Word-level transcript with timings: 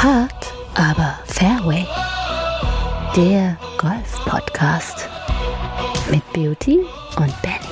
Hard, 0.00 0.54
aber 0.76 1.18
Fairway. 1.26 1.84
Der 3.16 3.56
Golf-Podcast 3.78 5.08
mit 6.08 6.22
Beauty 6.32 6.78
und 7.16 7.42
Benny. 7.42 7.67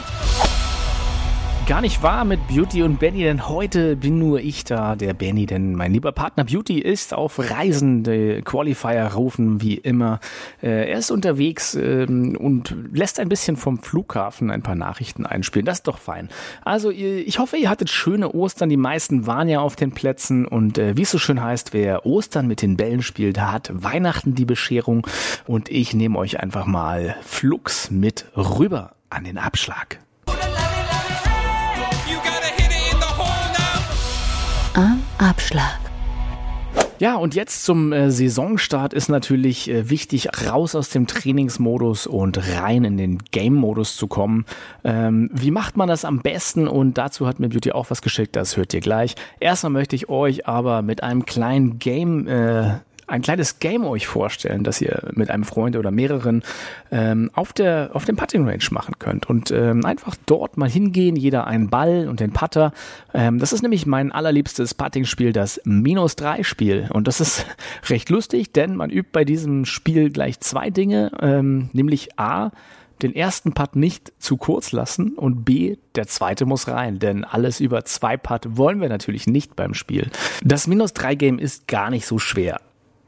Gar 1.66 1.80
nicht 1.80 2.00
wahr 2.00 2.24
mit 2.24 2.46
Beauty 2.46 2.84
und 2.84 3.00
Benny, 3.00 3.24
denn 3.24 3.48
heute 3.48 3.96
bin 3.96 4.20
nur 4.20 4.38
ich 4.38 4.62
da, 4.62 4.94
der 4.94 5.14
Benny, 5.14 5.46
denn 5.46 5.74
mein 5.74 5.92
lieber 5.92 6.12
Partner 6.12 6.44
Beauty 6.44 6.78
ist 6.78 7.12
auf 7.12 7.40
Reisen, 7.40 8.04
die 8.04 8.40
Qualifier 8.44 9.10
rufen 9.16 9.60
wie 9.60 9.74
immer. 9.74 10.20
Äh, 10.62 10.88
er 10.88 10.98
ist 10.98 11.10
unterwegs 11.10 11.74
ähm, 11.74 12.36
und 12.36 12.72
lässt 12.92 13.18
ein 13.18 13.28
bisschen 13.28 13.56
vom 13.56 13.80
Flughafen 13.80 14.52
ein 14.52 14.62
paar 14.62 14.76
Nachrichten 14.76 15.26
einspielen. 15.26 15.66
Das 15.66 15.78
ist 15.78 15.88
doch 15.88 15.98
fein. 15.98 16.28
Also 16.64 16.90
ich 16.90 17.40
hoffe, 17.40 17.56
ihr 17.56 17.68
hattet 17.68 17.90
schöne 17.90 18.32
Ostern. 18.32 18.68
Die 18.68 18.76
meisten 18.76 19.26
waren 19.26 19.48
ja 19.48 19.58
auf 19.58 19.74
den 19.74 19.90
Plätzen 19.90 20.46
und 20.46 20.78
äh, 20.78 20.96
wie 20.96 21.02
es 21.02 21.10
so 21.10 21.18
schön 21.18 21.42
heißt, 21.42 21.72
wer 21.72 22.06
Ostern 22.06 22.46
mit 22.46 22.62
den 22.62 22.76
Bällen 22.76 23.02
spielt, 23.02 23.40
hat 23.40 23.72
Weihnachten 23.74 24.36
die 24.36 24.44
Bescherung 24.44 25.04
und 25.48 25.68
ich 25.68 25.94
nehme 25.94 26.16
euch 26.16 26.38
einfach 26.38 26.66
mal 26.66 27.16
Flux 27.22 27.90
mit 27.90 28.26
rüber 28.36 28.92
an 29.10 29.24
den 29.24 29.36
Abschlag. 29.36 29.98
Abschlag. 35.18 35.78
Ja, 36.98 37.16
und 37.16 37.34
jetzt 37.34 37.64
zum 37.64 37.92
äh, 37.92 38.10
Saisonstart 38.10 38.94
ist 38.94 39.08
natürlich 39.08 39.68
äh, 39.68 39.90
wichtig, 39.90 40.28
raus 40.46 40.74
aus 40.74 40.88
dem 40.88 41.06
Trainingsmodus 41.06 42.06
und 42.06 42.38
rein 42.54 42.84
in 42.84 42.96
den 42.96 43.18
Game-Modus 43.18 43.96
zu 43.96 44.06
kommen. 44.06 44.46
Ähm, 44.82 45.30
wie 45.32 45.50
macht 45.50 45.76
man 45.76 45.88
das 45.88 46.06
am 46.06 46.20
besten? 46.20 46.66
Und 46.66 46.96
dazu 46.96 47.26
hat 47.26 47.38
mir 47.38 47.50
Beauty 47.50 47.72
auch 47.72 47.90
was 47.90 48.00
geschickt, 48.00 48.34
das 48.34 48.56
hört 48.56 48.72
ihr 48.72 48.80
gleich. 48.80 49.14
Erstmal 49.40 49.72
möchte 49.72 49.94
ich 49.94 50.08
euch 50.08 50.46
aber 50.46 50.80
mit 50.80 51.02
einem 51.02 51.26
kleinen 51.26 51.78
Game 51.78 52.28
äh, 52.28 52.76
ein 53.06 53.22
kleines 53.22 53.58
Game 53.58 53.84
euch 53.84 54.06
vorstellen, 54.06 54.64
das 54.64 54.80
ihr 54.80 55.10
mit 55.12 55.30
einem 55.30 55.44
Freund 55.44 55.76
oder 55.76 55.90
mehreren 55.90 56.42
ähm, 56.90 57.30
auf 57.34 57.52
der 57.52 57.90
auf 57.92 58.04
dem 58.04 58.16
Putting 58.16 58.46
Range 58.46 58.64
machen 58.70 58.94
könnt 58.98 59.28
und 59.28 59.50
ähm, 59.50 59.84
einfach 59.84 60.16
dort 60.26 60.56
mal 60.56 60.68
hingehen, 60.68 61.16
jeder 61.16 61.46
einen 61.46 61.70
Ball 61.70 62.08
und 62.08 62.20
den 62.20 62.32
Putter. 62.32 62.72
Ähm, 63.14 63.38
das 63.38 63.52
ist 63.52 63.62
nämlich 63.62 63.86
mein 63.86 64.12
allerliebstes 64.12 64.74
Putting-Spiel, 64.74 65.32
das 65.32 65.60
Minus 65.64 66.16
3 66.16 66.42
Spiel 66.42 66.88
und 66.92 67.06
das 67.06 67.20
ist 67.20 67.46
recht 67.88 68.10
lustig, 68.10 68.52
denn 68.52 68.76
man 68.76 68.90
übt 68.90 69.10
bei 69.12 69.24
diesem 69.24 69.64
Spiel 69.64 70.10
gleich 70.10 70.40
zwei 70.40 70.70
Dinge, 70.70 71.12
ähm, 71.20 71.70
nämlich 71.72 72.18
a 72.18 72.50
den 73.02 73.14
ersten 73.14 73.52
Putt 73.52 73.76
nicht 73.76 74.12
zu 74.18 74.36
kurz 74.36 74.72
lassen 74.72 75.12
und 75.12 75.44
B, 75.44 75.76
der 75.96 76.06
zweite 76.06 76.46
muss 76.46 76.68
rein, 76.68 76.98
denn 76.98 77.24
alles 77.24 77.60
über 77.60 77.84
zwei 77.84 78.16
Putt 78.16 78.56
wollen 78.56 78.80
wir 78.80 78.88
natürlich 78.88 79.26
nicht 79.26 79.54
beim 79.54 79.74
Spiel. 79.74 80.10
Das 80.42 80.66
Minus 80.66 80.94
3 80.94 81.14
Game 81.14 81.38
ist 81.38 81.68
gar 81.68 81.90
nicht 81.90 82.06
so 82.06 82.18
schwer. 82.18 82.60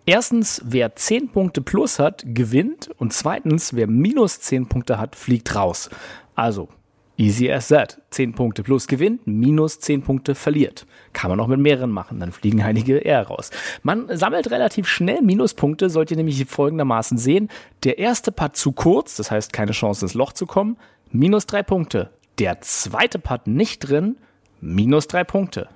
Erstens, 0.09 0.63
wer 0.65 0.97
10 0.97 1.33
Punkte 1.33 1.61
plus 1.61 1.99
hat, 1.99 2.25
gewinnt. 2.25 2.89
Und 2.97 3.13
zweitens, 3.13 3.75
wer 3.75 3.87
minus 3.87 4.41
10 4.41 4.67
Punkte 4.67 4.99
hat, 4.99 5.15
fliegt 5.15 5.55
raus. 5.55 5.91
Also, 6.35 6.71
easy 7.19 7.53
as 7.53 7.69
that. 7.69 8.01
10 8.09 8.33
Punkte 8.33 8.63
plus 8.63 8.87
gewinnt, 8.87 9.27
minus 9.27 9.81
10 9.81 10.01
Punkte 10.01 10.35
verliert. 10.35 10.87
Kann 11.13 11.31
man 11.31 11.39
auch 11.41 11.47
mit 11.47 11.61
mehreren 11.61 11.91
machen, 11.91 12.21
dann 12.21 12.33
fliegen 12.33 12.63
einige 12.63 12.97
eher 12.97 13.27
raus. 13.27 13.51
Man 13.83 14.09
sammelt 14.17 14.51
relativ 14.51 14.89
schnell 14.89 15.21
Minuspunkte, 15.21 15.91
sollt 15.91 16.11
ihr 16.11 16.17
nämlich 16.17 16.43
folgendermaßen 16.47 17.19
sehen. 17.19 17.51
Der 17.85 17.99
erste 17.99 18.33
Putt 18.33 18.57
zu 18.57 18.73
kurz, 18.73 19.17
das 19.17 19.31
heißt 19.31 19.53
keine 19.53 19.73
Chance 19.73 20.07
ins 20.07 20.15
Loch 20.15 20.33
zu 20.33 20.47
kommen, 20.47 20.79
minus 21.11 21.45
3 21.45 21.63
Punkte. 21.65 22.13
Der 22.39 22.63
zweite 22.63 23.19
Putt 23.19 23.47
nicht 23.47 23.81
drin, 23.81 24.17
minus 24.63 25.07
3 25.09 25.25
Punkte. 25.25 25.69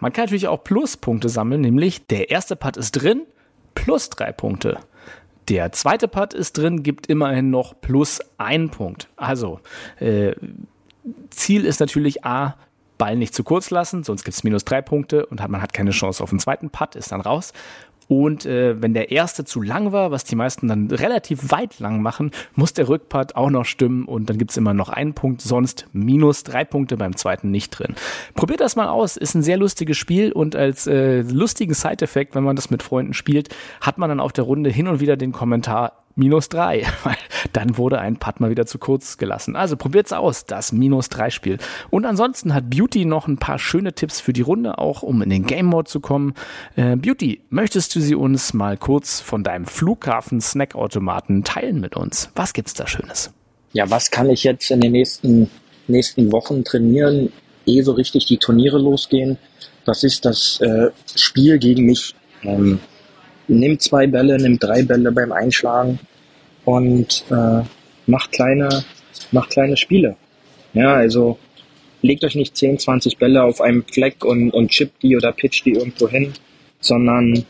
Man 0.00 0.12
kann 0.12 0.24
natürlich 0.24 0.48
auch 0.48 0.64
Pluspunkte 0.64 1.28
sammeln, 1.28 1.60
nämlich 1.60 2.08
der 2.08 2.30
erste 2.30 2.56
Putt 2.56 2.76
ist 2.76 2.90
drin, 2.90 3.22
plus 3.84 4.10
drei 4.10 4.32
Punkte. 4.32 4.78
Der 5.48 5.72
zweite 5.72 6.08
Putt 6.08 6.34
ist 6.34 6.58
drin, 6.58 6.82
gibt 6.82 7.06
immerhin 7.06 7.50
noch 7.50 7.80
plus 7.80 8.20
ein 8.36 8.70
Punkt. 8.70 9.08
Also, 9.16 9.60
äh, 9.98 10.34
Ziel 11.30 11.64
ist 11.64 11.80
natürlich 11.80 12.24
A, 12.24 12.56
Ball 12.98 13.16
nicht 13.16 13.34
zu 13.34 13.44
kurz 13.44 13.70
lassen, 13.70 14.02
sonst 14.02 14.24
gibt 14.24 14.36
es 14.36 14.44
minus 14.44 14.64
drei 14.64 14.82
Punkte 14.82 15.24
und 15.26 15.40
hat, 15.40 15.50
man 15.50 15.62
hat 15.62 15.72
keine 15.72 15.92
Chance 15.92 16.22
auf 16.22 16.30
den 16.30 16.40
zweiten 16.40 16.68
Putt, 16.68 16.96
ist 16.96 17.12
dann 17.12 17.20
raus. 17.20 17.52
Und 18.08 18.46
äh, 18.46 18.80
wenn 18.80 18.94
der 18.94 19.10
erste 19.10 19.44
zu 19.44 19.60
lang 19.60 19.92
war, 19.92 20.10
was 20.10 20.24
die 20.24 20.34
meisten 20.34 20.66
dann 20.66 20.90
relativ 20.90 21.50
weit 21.50 21.78
lang 21.78 22.00
machen, 22.00 22.30
muss 22.54 22.72
der 22.72 22.88
Rückpart 22.88 23.36
auch 23.36 23.50
noch 23.50 23.66
stimmen 23.66 24.06
und 24.06 24.30
dann 24.30 24.38
gibt's 24.38 24.56
immer 24.56 24.72
noch 24.72 24.88
einen 24.88 25.12
Punkt, 25.12 25.42
sonst 25.42 25.86
minus 25.92 26.42
drei 26.42 26.64
Punkte 26.64 26.96
beim 26.96 27.16
zweiten 27.16 27.50
nicht 27.50 27.70
drin. 27.70 27.94
Probiert 28.34 28.60
das 28.60 28.76
mal 28.76 28.88
aus, 28.88 29.18
ist 29.18 29.34
ein 29.34 29.42
sehr 29.42 29.58
lustiges 29.58 29.98
Spiel 29.98 30.32
und 30.32 30.56
als 30.56 30.86
äh, 30.86 31.20
lustigen 31.20 31.74
Side-Effekt, 31.74 32.34
wenn 32.34 32.44
man 32.44 32.56
das 32.56 32.70
mit 32.70 32.82
Freunden 32.82 33.12
spielt, 33.12 33.54
hat 33.82 33.98
man 33.98 34.08
dann 34.08 34.20
auf 34.20 34.32
der 34.32 34.44
Runde 34.44 34.70
hin 34.70 34.88
und 34.88 35.00
wieder 35.00 35.18
den 35.18 35.32
Kommentar, 35.32 36.04
minus 36.18 36.48
drei, 36.48 36.84
weil 37.04 37.16
dann 37.52 37.78
wurde 37.78 38.00
ein 38.00 38.16
Putt 38.16 38.40
mal 38.40 38.50
wieder 38.50 38.66
zu 38.66 38.78
kurz 38.78 39.16
gelassen. 39.16 39.56
Also 39.56 39.76
probiert's 39.76 40.12
aus, 40.12 40.44
das 40.44 40.72
minus 40.72 41.08
drei 41.08 41.30
Spiel. 41.30 41.58
Und 41.90 42.04
ansonsten 42.04 42.54
hat 42.54 42.70
Beauty 42.70 43.04
noch 43.04 43.28
ein 43.28 43.38
paar 43.38 43.58
schöne 43.58 43.92
Tipps 43.92 44.20
für 44.20 44.32
die 44.32 44.42
Runde, 44.42 44.78
auch 44.78 45.02
um 45.02 45.22
in 45.22 45.30
den 45.30 45.46
Game 45.46 45.66
Mode 45.66 45.88
zu 45.88 46.00
kommen. 46.00 46.34
Äh, 46.76 46.96
Beauty, 46.96 47.40
möchtest 47.50 47.94
du 47.94 48.00
sie 48.00 48.14
uns 48.14 48.52
mal 48.52 48.76
kurz 48.76 49.20
von 49.20 49.42
deinem 49.42 49.66
Flughafen 49.66 50.40
Snackautomaten 50.40 51.44
teilen 51.44 51.80
mit 51.80 51.96
uns? 51.96 52.30
Was 52.34 52.52
gibt's 52.52 52.74
da 52.74 52.86
Schönes? 52.86 53.32
Ja, 53.72 53.88
was 53.90 54.10
kann 54.10 54.30
ich 54.30 54.44
jetzt 54.44 54.70
in 54.70 54.80
den 54.80 54.92
nächsten, 54.92 55.50
nächsten 55.86 56.32
Wochen 56.32 56.64
trainieren, 56.64 57.32
ehe 57.66 57.84
so 57.84 57.92
richtig 57.92 58.26
die 58.26 58.38
Turniere 58.38 58.78
losgehen? 58.78 59.38
Das 59.84 60.04
ist 60.04 60.24
das 60.24 60.60
äh, 60.60 60.90
Spiel 61.14 61.58
gegen 61.58 61.86
mich. 61.86 62.14
Ähm, 62.42 62.80
nimm 63.48 63.78
zwei 63.78 64.06
Bälle, 64.06 64.36
nimm 64.36 64.58
drei 64.58 64.82
Bälle 64.82 65.12
beim 65.12 65.32
Einschlagen 65.32 65.98
und 66.64 67.24
äh, 67.30 67.62
macht 68.06 68.32
kleine, 68.32 68.84
macht 69.32 69.50
kleine 69.50 69.76
Spiele. 69.76 70.16
Ja, 70.74 70.94
also 70.94 71.38
legt 72.02 72.24
euch 72.24 72.34
nicht 72.34 72.56
10, 72.56 72.78
20 72.78 73.18
Bälle 73.18 73.42
auf 73.42 73.60
einem 73.60 73.84
Fleck 73.84 74.24
und, 74.24 74.50
und 74.50 74.70
chippt 74.70 75.02
die 75.02 75.16
oder 75.16 75.32
pitcht 75.32 75.64
die 75.64 75.72
irgendwo 75.72 76.08
hin, 76.08 76.32
sondern 76.80 77.44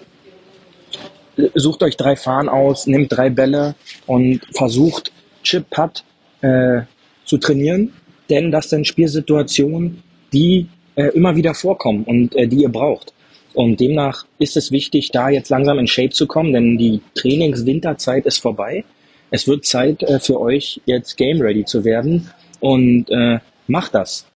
sucht 1.55 1.83
euch 1.83 1.97
drei 1.97 2.17
Fahnen 2.17 2.49
aus, 2.49 2.87
nehmt 2.87 3.13
drei 3.13 3.31
Bälle 3.31 3.75
und 4.07 4.41
versucht 4.53 5.13
Chip 5.43 5.71
Putt 5.71 6.05
äh, 6.41 6.83
zu 7.25 7.39
trainieren, 7.39 7.93
denn 8.31 8.51
das 8.51 8.71
sind 8.71 8.87
Spielsituationen, 8.87 10.03
die 10.33 10.69
äh, 10.97 11.09
immer 11.09 11.37
wieder 11.37 11.55
vorkommen 11.55 12.05
und 12.05 12.35
äh, 12.35 12.47
die 12.47 12.63
ihr 12.63 12.69
braucht. 12.69 13.13
Und 13.59 13.81
demnach 13.81 14.25
ist 14.39 14.57
es 14.57 14.71
wichtig, 14.71 15.11
da 15.11 15.31
jetzt 15.31 15.49
langsam 15.49 15.81
in 15.81 15.89
Shape 15.89 16.11
zu 16.11 16.29
kommen, 16.29 16.53
denn 16.53 16.79
die 16.79 17.01
Trainingswinterzeit 17.17 18.25
ist 18.25 18.39
vorbei. 18.39 18.85
Es 19.33 19.49
wird 19.49 19.67
Zeit 19.67 20.01
äh, 20.05 20.21
für 20.21 20.41
euch, 20.41 20.81
jetzt 20.87 21.17
game 21.17 21.41
ready 21.41 21.65
zu 21.65 21.85
werden 21.85 22.31
und 22.61 23.11
äh, 23.11 23.41
macht 23.67 23.95
das. 23.95 24.29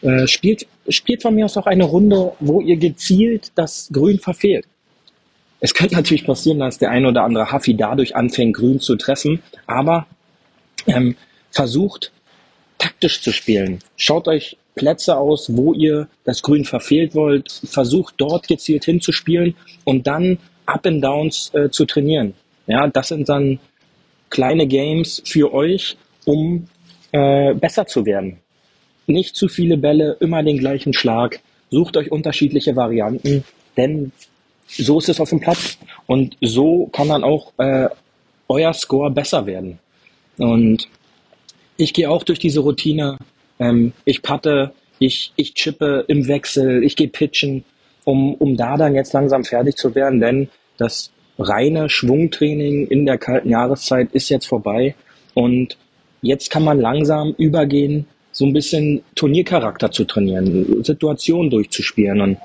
Äh, 0.00 0.26
spielt, 0.26 0.66
spielt 0.88 1.20
von 1.20 1.34
mir 1.34 1.44
aus 1.44 1.58
auch 1.58 1.66
eine 1.66 1.84
Runde, 1.84 2.32
wo 2.40 2.62
ihr 2.62 2.78
gezielt 2.78 3.52
das 3.54 3.90
Grün 3.92 4.18
verfehlt. 4.18 4.64
Es 5.60 5.74
könnte 5.74 5.96
natürlich 5.96 6.24
passieren, 6.24 6.60
dass 6.60 6.78
der 6.78 6.88
ein 6.88 7.04
oder 7.04 7.24
andere 7.24 7.52
Huffy 7.52 7.76
dadurch 7.76 8.16
anfängt, 8.16 8.56
Grün 8.56 8.80
zu 8.80 8.96
treffen, 8.96 9.42
aber 9.66 10.06
ähm, 10.86 11.16
versucht 11.50 12.12
taktisch 12.78 13.20
zu 13.20 13.32
spielen. 13.32 13.80
Schaut 13.96 14.28
euch 14.28 14.56
Plätze 14.74 15.16
aus, 15.16 15.56
wo 15.56 15.74
ihr 15.74 16.08
das 16.24 16.42
Grün 16.42 16.64
verfehlt 16.64 17.14
wollt, 17.14 17.50
versucht 17.64 18.14
dort 18.18 18.48
gezielt 18.48 18.84
hinzuspielen 18.84 19.56
und 19.84 20.06
dann 20.06 20.38
Up 20.66 20.86
and 20.86 21.02
Downs 21.02 21.52
äh, 21.54 21.70
zu 21.70 21.84
trainieren. 21.84 22.34
Ja, 22.66 22.86
das 22.86 23.08
sind 23.08 23.28
dann 23.28 23.58
kleine 24.30 24.66
Games 24.66 25.22
für 25.24 25.52
euch, 25.52 25.96
um 26.24 26.68
äh, 27.12 27.54
besser 27.54 27.86
zu 27.86 28.06
werden. 28.06 28.38
Nicht 29.06 29.36
zu 29.36 29.48
viele 29.48 29.78
Bälle, 29.78 30.16
immer 30.20 30.42
den 30.42 30.58
gleichen 30.58 30.92
Schlag. 30.92 31.40
Sucht 31.70 31.96
euch 31.96 32.12
unterschiedliche 32.12 32.76
Varianten, 32.76 33.44
denn 33.76 34.12
so 34.66 34.98
ist 34.98 35.08
es 35.08 35.20
auf 35.20 35.30
dem 35.30 35.40
Platz 35.40 35.78
und 36.06 36.36
so 36.40 36.86
kann 36.92 37.08
dann 37.08 37.24
auch 37.24 37.52
äh, 37.58 37.88
euer 38.48 38.72
Score 38.74 39.10
besser 39.10 39.46
werden. 39.46 39.78
Und 40.36 40.88
ich 41.78 41.94
gehe 41.94 42.10
auch 42.10 42.24
durch 42.24 42.38
diese 42.38 42.60
Routine. 42.60 43.16
Ähm, 43.58 43.94
ich 44.04 44.20
patte, 44.20 44.72
ich, 44.98 45.32
ich 45.36 45.54
chippe 45.54 46.04
im 46.08 46.28
Wechsel, 46.28 46.84
ich 46.84 46.96
gehe 46.96 47.08
pitchen, 47.08 47.64
um, 48.04 48.34
um 48.34 48.56
da 48.56 48.76
dann 48.76 48.94
jetzt 48.94 49.14
langsam 49.14 49.44
fertig 49.44 49.76
zu 49.76 49.94
werden, 49.94 50.20
denn 50.20 50.48
das 50.76 51.10
reine 51.38 51.88
Schwungtraining 51.88 52.88
in 52.88 53.06
der 53.06 53.16
kalten 53.16 53.48
Jahreszeit 53.48 54.12
ist 54.12 54.28
jetzt 54.28 54.46
vorbei. 54.46 54.94
Und 55.34 55.78
jetzt 56.20 56.50
kann 56.50 56.64
man 56.64 56.80
langsam 56.80 57.34
übergehen, 57.38 58.06
so 58.32 58.44
ein 58.44 58.52
bisschen 58.52 59.02
Turniercharakter 59.14 59.90
zu 59.90 60.04
trainieren, 60.04 60.82
Situationen 60.84 61.50
durchzuspielen. 61.50 62.20
Und 62.20 62.38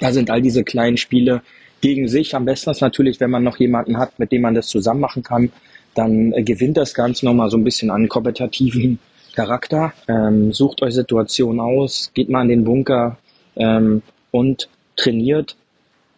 da 0.00 0.12
sind 0.12 0.30
all 0.30 0.42
diese 0.42 0.64
kleinen 0.64 0.96
Spiele 0.96 1.42
gegen 1.80 2.08
sich. 2.08 2.34
Am 2.34 2.44
besten 2.44 2.70
ist 2.70 2.80
natürlich, 2.80 3.20
wenn 3.20 3.30
man 3.30 3.44
noch 3.44 3.58
jemanden 3.58 3.98
hat, 3.98 4.18
mit 4.18 4.32
dem 4.32 4.42
man 4.42 4.54
das 4.54 4.66
zusammen 4.66 5.00
machen 5.00 5.22
kann, 5.22 5.52
dann 5.94 6.32
äh, 6.32 6.42
gewinnt 6.42 6.76
das 6.76 6.94
Ganze 6.94 7.24
nochmal 7.24 7.50
so 7.50 7.56
ein 7.56 7.64
bisschen 7.64 7.90
an 7.90 8.08
kompetitiven 8.08 8.98
Charakter, 9.34 9.92
ähm, 10.08 10.52
sucht 10.52 10.82
euch 10.82 10.94
Situationen 10.94 11.60
aus, 11.60 12.10
geht 12.14 12.28
mal 12.28 12.42
in 12.42 12.48
den 12.48 12.64
Bunker 12.64 13.18
ähm, 13.56 14.02
und 14.30 14.68
trainiert 14.96 15.56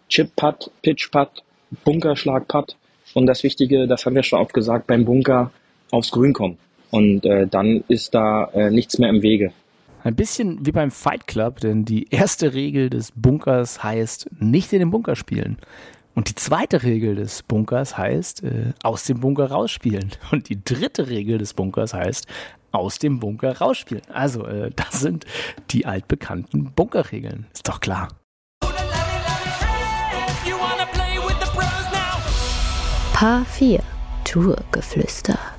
Chip-Putt, 0.09 0.71
Pitch-Putt, 0.83 1.43
Bunkerschlag-Putt 1.85 2.77
und 3.15 3.27
das 3.27 3.43
Wichtige, 3.43 3.87
das 3.87 4.05
haben 4.05 4.15
wir 4.15 4.23
schon 4.23 4.41
oft 4.41 4.53
gesagt, 4.53 4.87
beim 4.87 5.05
Bunker 5.05 5.51
aufs 5.91 6.11
Grün 6.11 6.33
kommen. 6.33 6.59
Und 6.91 7.25
äh, 7.25 7.47
dann 7.47 7.83
ist 7.89 8.15
da 8.15 8.45
äh, 8.53 8.71
nichts 8.71 8.99
mehr 8.99 9.11
im 9.11 9.23
Wege. 9.23 9.53
Ein 10.05 10.15
bisschen 10.15 10.65
wie 10.65 10.71
beim 10.71 10.93
Fight 10.93 11.27
Club, 11.27 11.61
denn 11.61 11.85
die 11.85 12.07
erste 12.11 12.55
Regel 12.55 12.91
des 12.91 13.11
Bunkers 13.11 13.83
heißt 13.83 14.29
nicht 14.39 14.73
in 14.73 14.79
den 14.79 14.91
Bunker 14.91 15.17
spielen. 15.17 15.57
Und 16.17 16.31
die 16.31 16.35
zweite 16.35 16.83
Regel 16.83 17.15
des 17.15 17.43
Bunkers 17.43 17.99
heißt 17.99 18.43
äh, 18.43 18.73
aus 18.83 19.05
dem 19.05 19.21
Bunker 19.21 19.51
rausspielen. 19.51 20.13
Und 20.33 20.49
die 20.49 20.65
dritte 20.65 21.09
Regel 21.09 21.37
des 21.37 21.53
Bunkers 21.53 21.93
heißt 21.93 22.27
aus 22.73 22.99
dem 22.99 23.21
Bunker 23.21 23.59
rausspielen. 23.59 24.03
Also 24.11 24.47
äh, 24.47 24.71
das 24.75 25.01
sind 25.01 25.27
die 25.71 25.85
altbekannten 25.85 26.73
Bunkerregeln. 26.73 27.47
Ist 27.53 27.69
doch 27.69 27.81
klar. 27.81 28.09
Paar 33.13 33.45
4 33.45 33.83
Tourgeflüster. 34.25 35.56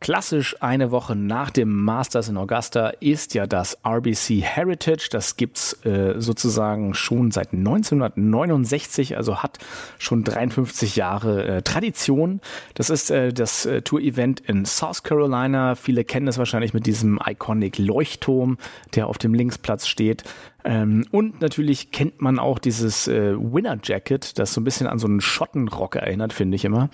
Klassisch 0.00 0.56
eine 0.60 0.90
Woche 0.92 1.14
nach 1.14 1.50
dem 1.50 1.84
Masters 1.84 2.30
in 2.30 2.38
Augusta 2.38 2.88
ist 3.00 3.34
ja 3.34 3.46
das 3.46 3.76
RBC 3.86 4.40
Heritage. 4.40 5.08
Das 5.10 5.36
gibt's 5.36 5.74
äh, 5.84 6.14
sozusagen 6.16 6.94
schon 6.94 7.30
seit 7.32 7.52
1969, 7.52 9.18
also 9.18 9.42
hat 9.42 9.58
schon 9.98 10.24
53 10.24 10.96
Jahre 10.96 11.44
äh, 11.44 11.62
Tradition. 11.62 12.40
Das 12.72 12.88
ist 12.88 13.10
äh, 13.10 13.34
das 13.34 13.66
äh, 13.66 13.82
Tour-Event 13.82 14.40
in 14.40 14.64
South 14.64 15.02
Carolina. 15.02 15.74
Viele 15.74 16.02
kennen 16.04 16.28
es 16.28 16.38
wahrscheinlich 16.38 16.72
mit 16.72 16.86
diesem 16.86 17.20
iconic 17.22 17.76
Leuchtturm, 17.76 18.56
der 18.94 19.06
auf 19.06 19.18
dem 19.18 19.34
Linksplatz 19.34 19.86
steht. 19.86 20.24
Ähm, 20.64 21.06
und 21.10 21.40
natürlich 21.40 21.90
kennt 21.90 22.20
man 22.20 22.38
auch 22.38 22.58
dieses 22.58 23.08
äh, 23.08 23.34
Winner 23.36 23.78
Jacket, 23.82 24.38
das 24.38 24.52
so 24.52 24.60
ein 24.60 24.64
bisschen 24.64 24.86
an 24.86 24.98
so 24.98 25.06
einen 25.06 25.20
Schottenrock 25.20 25.96
erinnert, 25.96 26.32
finde 26.32 26.56
ich 26.56 26.64
immer. 26.64 26.90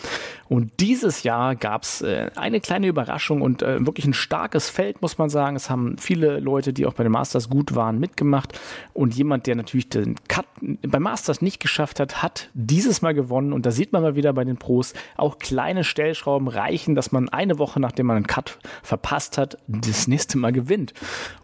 Und 0.48 0.80
dieses 0.80 1.22
Jahr 1.22 1.56
gab's 1.56 2.02
äh, 2.02 2.30
eine 2.36 2.60
kleine 2.60 2.86
Überraschung 2.86 3.42
und 3.42 3.62
äh, 3.62 3.84
wirklich 3.84 4.06
ein 4.06 4.14
starkes 4.14 4.70
Feld, 4.70 5.02
muss 5.02 5.18
man 5.18 5.28
sagen. 5.28 5.56
Es 5.56 5.70
haben 5.70 5.96
viele 5.98 6.38
Leute, 6.40 6.72
die 6.72 6.86
auch 6.86 6.94
bei 6.94 7.02
den 7.02 7.12
Masters 7.12 7.48
gut 7.48 7.74
waren, 7.74 7.98
mitgemacht. 7.98 8.58
Und 8.92 9.14
jemand, 9.14 9.46
der 9.46 9.56
natürlich 9.56 9.88
den 9.88 10.16
Cut 10.28 10.46
beim 10.60 11.02
Masters 11.02 11.42
nicht 11.42 11.60
geschafft 11.60 12.00
hat, 12.00 12.22
hat 12.22 12.50
dieses 12.54 13.02
Mal 13.02 13.14
gewonnen. 13.14 13.52
Und 13.52 13.66
da 13.66 13.70
sieht 13.70 13.92
man 13.92 14.02
mal 14.02 14.16
wieder 14.16 14.32
bei 14.32 14.44
den 14.44 14.56
Pros, 14.56 14.94
auch 15.16 15.38
kleine 15.38 15.84
Stellschrauben 15.84 16.48
reichen, 16.48 16.94
dass 16.94 17.12
man 17.12 17.28
eine 17.28 17.58
Woche, 17.58 17.80
nachdem 17.80 18.06
man 18.06 18.16
einen 18.16 18.26
Cut 18.26 18.58
verpasst 18.82 19.38
hat, 19.38 19.58
das 19.66 20.08
nächste 20.08 20.38
Mal 20.38 20.52
gewinnt. 20.52 20.94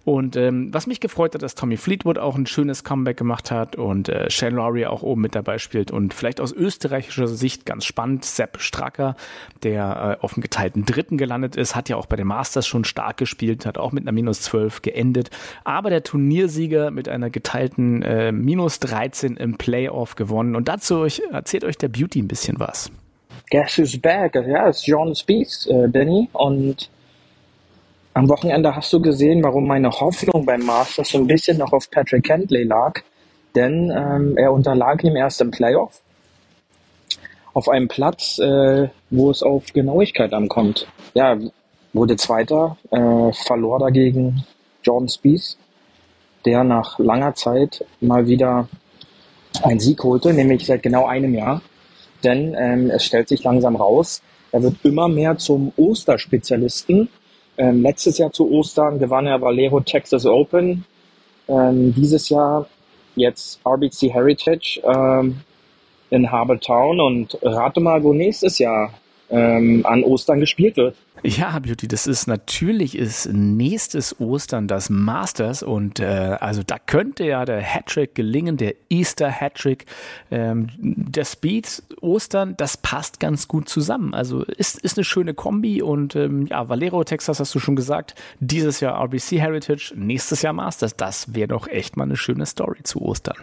Und 0.04 0.36
ähm, 0.36 0.72
was 0.72 0.86
mich 0.86 1.00
gefreut 1.00 1.34
hat, 1.34 1.42
dass 1.42 1.54
Tommy 1.54 1.76
Fleetwood 1.76 2.11
auch 2.18 2.36
ein 2.36 2.46
schönes 2.46 2.84
Comeback 2.84 3.16
gemacht 3.16 3.50
hat 3.50 3.76
und 3.76 4.08
äh, 4.08 4.30
Shane 4.30 4.54
Lowry 4.54 4.86
auch 4.86 5.02
oben 5.02 5.22
mit 5.22 5.34
dabei 5.34 5.58
spielt. 5.58 5.90
Und 5.90 6.14
vielleicht 6.14 6.40
aus 6.40 6.52
österreichischer 6.52 7.26
Sicht 7.26 7.66
ganz 7.66 7.84
spannend, 7.84 8.24
Sepp 8.24 8.60
Stracker, 8.60 9.16
der 9.62 10.18
äh, 10.20 10.24
auf 10.24 10.34
dem 10.34 10.42
geteilten 10.42 10.84
Dritten 10.84 11.18
gelandet 11.18 11.56
ist, 11.56 11.76
hat 11.76 11.88
ja 11.88 11.96
auch 11.96 12.06
bei 12.06 12.16
den 12.16 12.26
Masters 12.26 12.66
schon 12.66 12.84
stark 12.84 13.16
gespielt, 13.16 13.66
hat 13.66 13.78
auch 13.78 13.92
mit 13.92 14.04
einer 14.04 14.12
Minus 14.12 14.42
12 14.42 14.82
geendet. 14.82 15.30
Aber 15.64 15.90
der 15.90 16.02
Turniersieger 16.02 16.90
mit 16.90 17.08
einer 17.08 17.30
geteilten 17.30 18.02
äh, 18.02 18.32
Minus 18.32 18.80
13 18.80 19.36
im 19.36 19.56
Playoff 19.56 20.16
gewonnen. 20.16 20.56
Und 20.56 20.68
dazu 20.68 20.98
euch, 20.98 21.22
erzählt 21.30 21.64
euch 21.64 21.78
der 21.78 21.88
Beauty 21.88 22.20
ein 22.20 22.28
bisschen 22.28 22.58
was. 22.58 22.90
Guess 23.50 23.78
who's 23.78 23.98
back? 23.98 24.34
Ja, 24.34 24.68
es 24.68 24.78
ist 24.78 24.86
John 24.86 25.14
Spieth, 25.14 25.66
äh, 25.68 25.86
Benny. 25.88 26.28
Und 26.32 26.88
am 28.14 28.28
Wochenende 28.28 28.74
hast 28.76 28.92
du 28.92 29.00
gesehen, 29.00 29.42
warum 29.42 29.66
meine 29.66 29.90
Hoffnung 29.90 30.44
beim 30.44 30.64
Masters 30.64 31.10
so 31.10 31.18
ein 31.18 31.26
bisschen 31.26 31.58
noch 31.58 31.72
auf 31.72 31.90
Patrick 31.90 32.24
Kentley 32.24 32.64
lag. 32.64 33.00
Denn 33.54 33.90
ähm, 33.94 34.36
er 34.36 34.52
unterlag 34.52 35.02
ihm 35.04 35.16
erst 35.16 35.40
im 35.40 35.50
Playoff 35.50 36.00
auf 37.54 37.68
einem 37.68 37.88
Platz, 37.88 38.38
äh, 38.38 38.88
wo 39.10 39.30
es 39.30 39.42
auf 39.42 39.72
Genauigkeit 39.72 40.32
ankommt. 40.32 40.86
Ja, 41.14 41.38
wurde 41.92 42.16
Zweiter, 42.16 42.78
äh, 42.90 43.32
verlor 43.32 43.78
dagegen 43.78 44.44
Jordan 44.82 45.08
Spieth, 45.08 45.58
der 46.46 46.64
nach 46.64 46.98
langer 46.98 47.34
Zeit 47.34 47.84
mal 48.00 48.26
wieder 48.26 48.68
einen 49.62 49.80
Sieg 49.80 50.02
holte, 50.02 50.32
nämlich 50.32 50.64
seit 50.64 50.82
genau 50.82 51.06
einem 51.06 51.34
Jahr. 51.34 51.60
Denn 52.24 52.54
ähm, 52.58 52.90
es 52.90 53.04
stellt 53.04 53.28
sich 53.28 53.44
langsam 53.44 53.76
raus, 53.76 54.22
er 54.50 54.62
wird 54.62 54.76
immer 54.82 55.08
mehr 55.08 55.36
zum 55.38 55.72
Osterspezialisten 55.76 57.08
ähm, 57.58 57.82
letztes 57.82 58.19
Jahr 58.19 58.32
zu 58.32 58.50
Ostern 58.50 58.99
gewann 58.99 59.26
er 59.26 59.40
Valero 59.40 59.81
Texas 59.81 60.26
Open. 60.26 60.84
Ähm, 61.49 61.94
dieses 61.94 62.28
Jahr 62.28 62.66
jetzt 63.14 63.60
RBC 63.66 64.12
Heritage 64.12 64.81
ähm, 64.84 65.40
in 66.10 66.31
Harbour 66.31 66.60
Town 66.60 67.00
und 67.00 67.38
rate 67.43 67.81
mal, 67.81 68.02
wo 68.02 68.12
nächstes 68.12 68.58
Jahr 68.58 68.93
ähm, 69.32 69.84
an 69.84 70.05
Ostern 70.05 70.40
gespielt 70.40 70.76
wird. 70.76 70.94
Ja, 71.25 71.58
Beauty, 71.58 71.87
das 71.87 72.06
ist 72.06 72.26
natürlich 72.26 72.99
ist 72.99 73.26
nächstes 73.32 74.20
Ostern 74.20 74.67
das 74.67 74.90
Masters 74.90 75.62
und 75.62 76.00
äh, 76.00 76.37
also 76.40 76.62
da 76.64 76.79
könnte 76.79 77.25
ja 77.25 77.44
der 77.44 77.61
Hattrick 77.61 78.14
gelingen, 78.14 78.56
der 78.56 78.75
Easter 78.90 79.31
Hattrick, 79.31 79.87
ähm, 80.31 80.69
der 80.79 81.25
Speed 81.25 81.84
Ostern, 82.00 82.55
das 82.56 82.76
passt 82.76 83.20
ganz 83.20 83.46
gut 83.46 83.69
zusammen. 83.69 84.14
Also 84.14 84.43
ist 84.43 84.81
ist 84.81 84.99
eine 84.99 85.05
schöne 85.05 85.32
Kombi 85.32 85.81
und 85.81 86.17
ähm, 86.17 86.46
ja, 86.46 86.69
Valero 86.69 87.05
Texas 87.05 87.40
hast 87.40 87.55
du 87.55 87.61
schon 87.61 87.76
gesagt, 87.76 88.17
dieses 88.40 88.81
Jahr 88.81 89.00
RBC 89.00 89.38
Heritage, 89.40 89.94
nächstes 89.96 90.43
Jahr 90.43 90.52
Masters, 90.52 90.96
das 90.96 91.34
wäre 91.34 91.49
doch 91.49 91.69
echt 91.69 91.96
mal 91.96 92.05
eine 92.05 92.17
schöne 92.17 92.46
Story 92.46 92.82
zu 92.82 93.00
Ostern. 93.00 93.37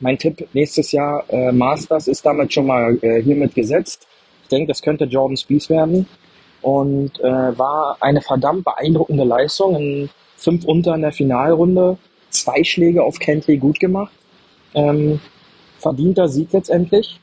Mein 0.00 0.18
Tipp 0.18 0.48
nächstes 0.54 0.92
Jahr 0.92 1.24
äh, 1.28 1.52
Masters 1.52 2.08
ist 2.08 2.24
damit 2.24 2.52
schon 2.52 2.66
mal 2.66 2.98
äh, 3.02 3.22
hiermit 3.22 3.54
gesetzt. 3.54 4.06
Denke, 4.50 4.68
das 4.68 4.82
könnte 4.82 5.04
Jordan 5.04 5.36
Spieth 5.36 5.68
werden 5.70 6.06
und 6.62 7.18
äh, 7.20 7.58
war 7.58 7.96
eine 8.00 8.20
verdammt 8.20 8.64
beeindruckende 8.64 9.24
Leistung. 9.24 9.76
In 9.76 10.10
fünf 10.36 10.64
unter 10.64 10.94
in 10.94 11.02
der 11.02 11.12
Finalrunde, 11.12 11.98
zwei 12.30 12.64
Schläge 12.64 13.02
auf 13.02 13.18
Kentley 13.18 13.58
gut 13.58 13.80
gemacht. 13.80 14.12
Ähm, 14.74 15.20
verdienter 15.78 16.28
Sieg 16.28 16.52
letztendlich 16.52 17.18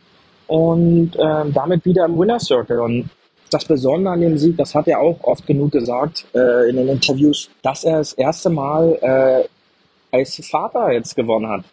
und 0.47 1.15
äh, 1.15 1.51
damit 1.51 1.85
wieder 1.85 2.05
im 2.05 2.17
Winner 2.17 2.39
Circle. 2.39 2.79
Und 2.79 3.09
das 3.51 3.65
Besondere 3.65 4.13
an 4.13 4.21
dem 4.21 4.37
Sieg, 4.37 4.57
das 4.57 4.75
hat 4.75 4.87
er 4.87 4.99
auch 4.99 5.23
oft 5.23 5.45
genug 5.45 5.71
gesagt 5.71 6.25
äh, 6.33 6.69
in 6.69 6.75
den 6.75 6.89
Interviews, 6.89 7.49
dass 7.61 7.83
er 7.83 7.99
das 7.99 8.13
erste 8.13 8.49
Mal 8.49 8.97
äh, 9.01 10.15
als 10.15 10.45
Vater 10.45 10.91
jetzt 10.91 11.15
gewonnen 11.15 11.47
hat. 11.47 11.63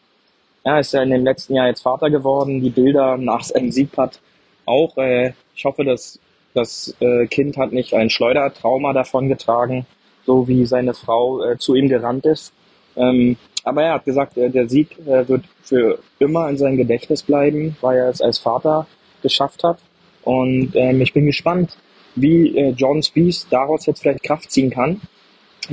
Er 0.62 0.80
ist 0.80 0.92
ja 0.92 1.02
in 1.02 1.10
dem 1.10 1.24
letzten 1.24 1.54
Jahr 1.54 1.66
jetzt 1.66 1.82
Vater 1.82 2.10
geworden. 2.10 2.60
Die 2.60 2.70
Bilder 2.70 3.16
nach 3.16 3.42
seinem 3.42 3.70
Sieg 3.70 3.96
hat 3.96 4.20
auch. 4.66 4.96
Äh, 4.96 5.32
ich 5.54 5.64
hoffe, 5.64 5.84
dass 5.84 6.18
das 6.54 6.94
äh, 7.00 7.26
Kind 7.26 7.56
hat 7.56 7.72
nicht 7.72 7.94
ein 7.94 8.10
Schleudertrauma 8.10 8.92
davongetragen, 8.92 9.86
so 10.24 10.48
wie 10.48 10.64
seine 10.66 10.94
Frau 10.94 11.42
äh, 11.42 11.58
zu 11.58 11.74
ihm 11.74 11.88
gerannt 11.88 12.26
ist. 12.26 12.52
Ähm, 12.96 13.36
aber 13.64 13.82
er 13.82 13.94
hat 13.94 14.04
gesagt, 14.04 14.36
äh, 14.36 14.50
der 14.50 14.68
Sieg 14.68 14.96
äh, 15.06 15.26
wird 15.28 15.44
für 15.62 15.98
immer 16.18 16.48
in 16.48 16.56
seinem 16.56 16.76
Gedächtnis 16.76 17.22
bleiben, 17.22 17.76
weil 17.80 17.98
er 17.98 18.08
es 18.08 18.20
als 18.20 18.38
Vater 18.38 18.86
geschafft 19.22 19.64
hat. 19.64 19.78
Und 20.22 20.72
ähm, 20.74 21.00
ich 21.00 21.12
bin 21.12 21.26
gespannt, 21.26 21.76
wie 22.14 22.56
äh, 22.56 22.70
John 22.70 23.02
Spieth 23.02 23.46
daraus 23.50 23.86
jetzt 23.86 24.02
vielleicht 24.02 24.22
Kraft 24.22 24.50
ziehen 24.50 24.70
kann. 24.70 25.00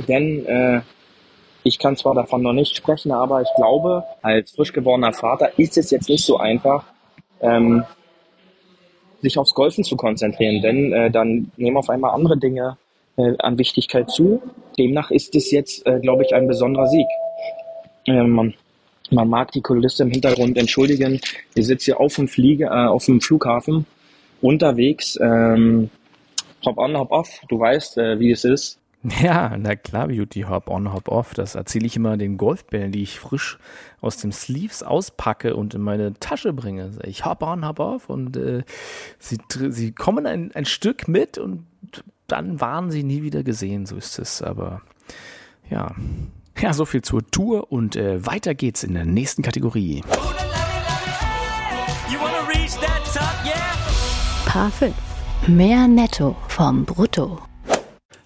Denn 0.08 0.44
äh, 0.46 0.80
ich 1.62 1.78
kann 1.78 1.96
zwar 1.96 2.14
davon 2.14 2.42
noch 2.42 2.52
nicht 2.52 2.76
sprechen, 2.76 3.12
aber 3.12 3.42
ich 3.42 3.48
glaube, 3.56 4.04
als 4.22 4.50
frisch 4.50 4.72
geborener 4.72 5.12
Vater 5.12 5.58
ist 5.58 5.78
es 5.78 5.90
jetzt 5.90 6.08
nicht 6.08 6.24
so 6.24 6.38
einfach, 6.38 6.84
ähm, 7.40 7.84
sich 9.22 9.38
aufs 9.38 9.54
Golfen 9.54 9.84
zu 9.84 9.96
konzentrieren, 9.96 10.60
denn 10.60 10.92
äh, 10.92 11.10
dann 11.10 11.50
nehmen 11.56 11.76
auf 11.76 11.88
einmal 11.88 12.12
andere 12.12 12.36
Dinge 12.36 12.76
äh, 13.16 13.34
an 13.38 13.58
Wichtigkeit 13.58 14.10
zu. 14.10 14.42
Demnach 14.78 15.10
ist 15.10 15.34
es 15.34 15.50
jetzt, 15.50 15.86
äh, 15.86 16.00
glaube 16.00 16.24
ich, 16.24 16.34
ein 16.34 16.46
besonderer 16.46 16.88
Sieg. 16.88 17.06
Ähm, 18.06 18.52
man 19.10 19.28
mag 19.28 19.52
die 19.52 19.60
Kulisse 19.60 20.02
im 20.02 20.10
Hintergrund 20.10 20.56
entschuldigen. 20.56 21.20
Wir 21.54 21.64
sitzen 21.64 21.84
hier 21.84 22.00
auf 22.00 22.16
dem 22.16 22.28
Fliege, 22.28 22.66
äh, 22.66 22.86
auf 22.86 23.06
dem 23.06 23.20
Flughafen 23.20 23.86
unterwegs. 24.40 25.18
Ähm, 25.22 25.90
hop 26.64 26.78
on, 26.78 26.96
hop 26.96 27.10
off. 27.10 27.40
Du 27.48 27.60
weißt, 27.60 27.98
äh, 27.98 28.18
wie 28.18 28.30
es 28.30 28.44
ist. 28.44 28.78
Ja, 29.20 29.56
na 29.56 29.74
klar, 29.74 30.08
Beauty 30.08 30.42
Hop 30.42 30.68
on, 30.68 30.92
Hop 30.92 31.08
off. 31.08 31.34
Das 31.34 31.54
erzähle 31.54 31.86
ich 31.86 31.96
immer 31.96 32.16
den 32.16 32.36
Golfbällen, 32.36 32.92
die 32.92 33.02
ich 33.02 33.18
frisch 33.18 33.58
aus 34.00 34.16
dem 34.16 34.32
Sleeves 34.32 34.82
auspacke 34.82 35.56
und 35.56 35.74
in 35.74 35.80
meine 35.80 36.14
Tasche 36.14 36.52
bringe. 36.52 36.92
Ich 37.04 37.24
hop 37.24 37.42
on, 37.42 37.66
hop 37.66 37.80
off 37.80 38.08
und 38.08 38.36
äh, 38.36 38.62
sie, 39.18 39.38
sie 39.50 39.92
kommen 39.92 40.26
ein, 40.26 40.52
ein 40.54 40.64
Stück 40.64 41.08
mit 41.08 41.38
und 41.38 41.66
dann 42.26 42.60
waren 42.60 42.90
sie 42.90 43.02
nie 43.02 43.22
wieder 43.22 43.42
gesehen. 43.42 43.86
So 43.86 43.96
ist 43.96 44.18
es. 44.18 44.40
Aber 44.40 44.82
ja, 45.68 45.94
ja, 46.58 46.72
so 46.72 46.84
viel 46.84 47.02
zur 47.02 47.28
Tour 47.30 47.72
und 47.72 47.96
äh, 47.96 48.24
weiter 48.24 48.54
geht's 48.54 48.84
in 48.84 48.94
der 48.94 49.04
nächsten 49.04 49.42
Kategorie. 49.42 50.02
Paar 54.46 54.70
5. 54.70 54.94
Mehr 55.48 55.88
Netto 55.88 56.36
vom 56.48 56.84
Brutto. 56.84 57.40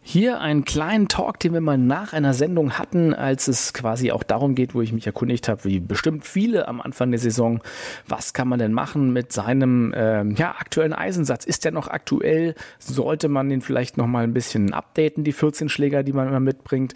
Hier 0.09 0.41
einen 0.41 0.65
kleinen 0.65 1.09
Talk, 1.09 1.41
den 1.41 1.53
wir 1.53 1.61
mal 1.61 1.77
nach 1.77 2.13
einer 2.13 2.33
Sendung 2.33 2.79
hatten, 2.79 3.13
als 3.13 3.49
es 3.49 3.73
quasi 3.73 4.13
auch 4.13 4.23
darum 4.23 4.55
geht, 4.55 4.73
wo 4.73 4.81
ich 4.81 4.93
mich 4.93 5.05
erkundigt 5.05 5.49
habe, 5.49 5.65
wie 5.65 5.81
bestimmt 5.81 6.25
viele 6.25 6.69
am 6.69 6.81
Anfang 6.81 7.11
der 7.11 7.19
Saison, 7.19 7.61
was 8.07 8.33
kann 8.33 8.47
man 8.47 8.61
denn 8.61 8.73
machen 8.73 9.13
mit 9.13 9.33
seinem 9.33 9.93
ähm, 9.97 10.37
ja, 10.37 10.53
aktuellen 10.53 10.93
Eisensatz? 10.93 11.45
Ist 11.45 11.65
der 11.65 11.73
noch 11.73 11.89
aktuell? 11.89 12.55
Sollte 12.79 13.27
man 13.27 13.49
den 13.49 13.63
vielleicht 13.63 13.97
noch 13.97 14.07
mal 14.07 14.23
ein 14.23 14.33
bisschen 14.33 14.73
updaten, 14.73 15.25
die 15.25 15.33
14 15.33 15.69
Schläger, 15.69 16.05
die 16.05 16.13
man 16.13 16.29
immer 16.29 16.39
mitbringt? 16.39 16.95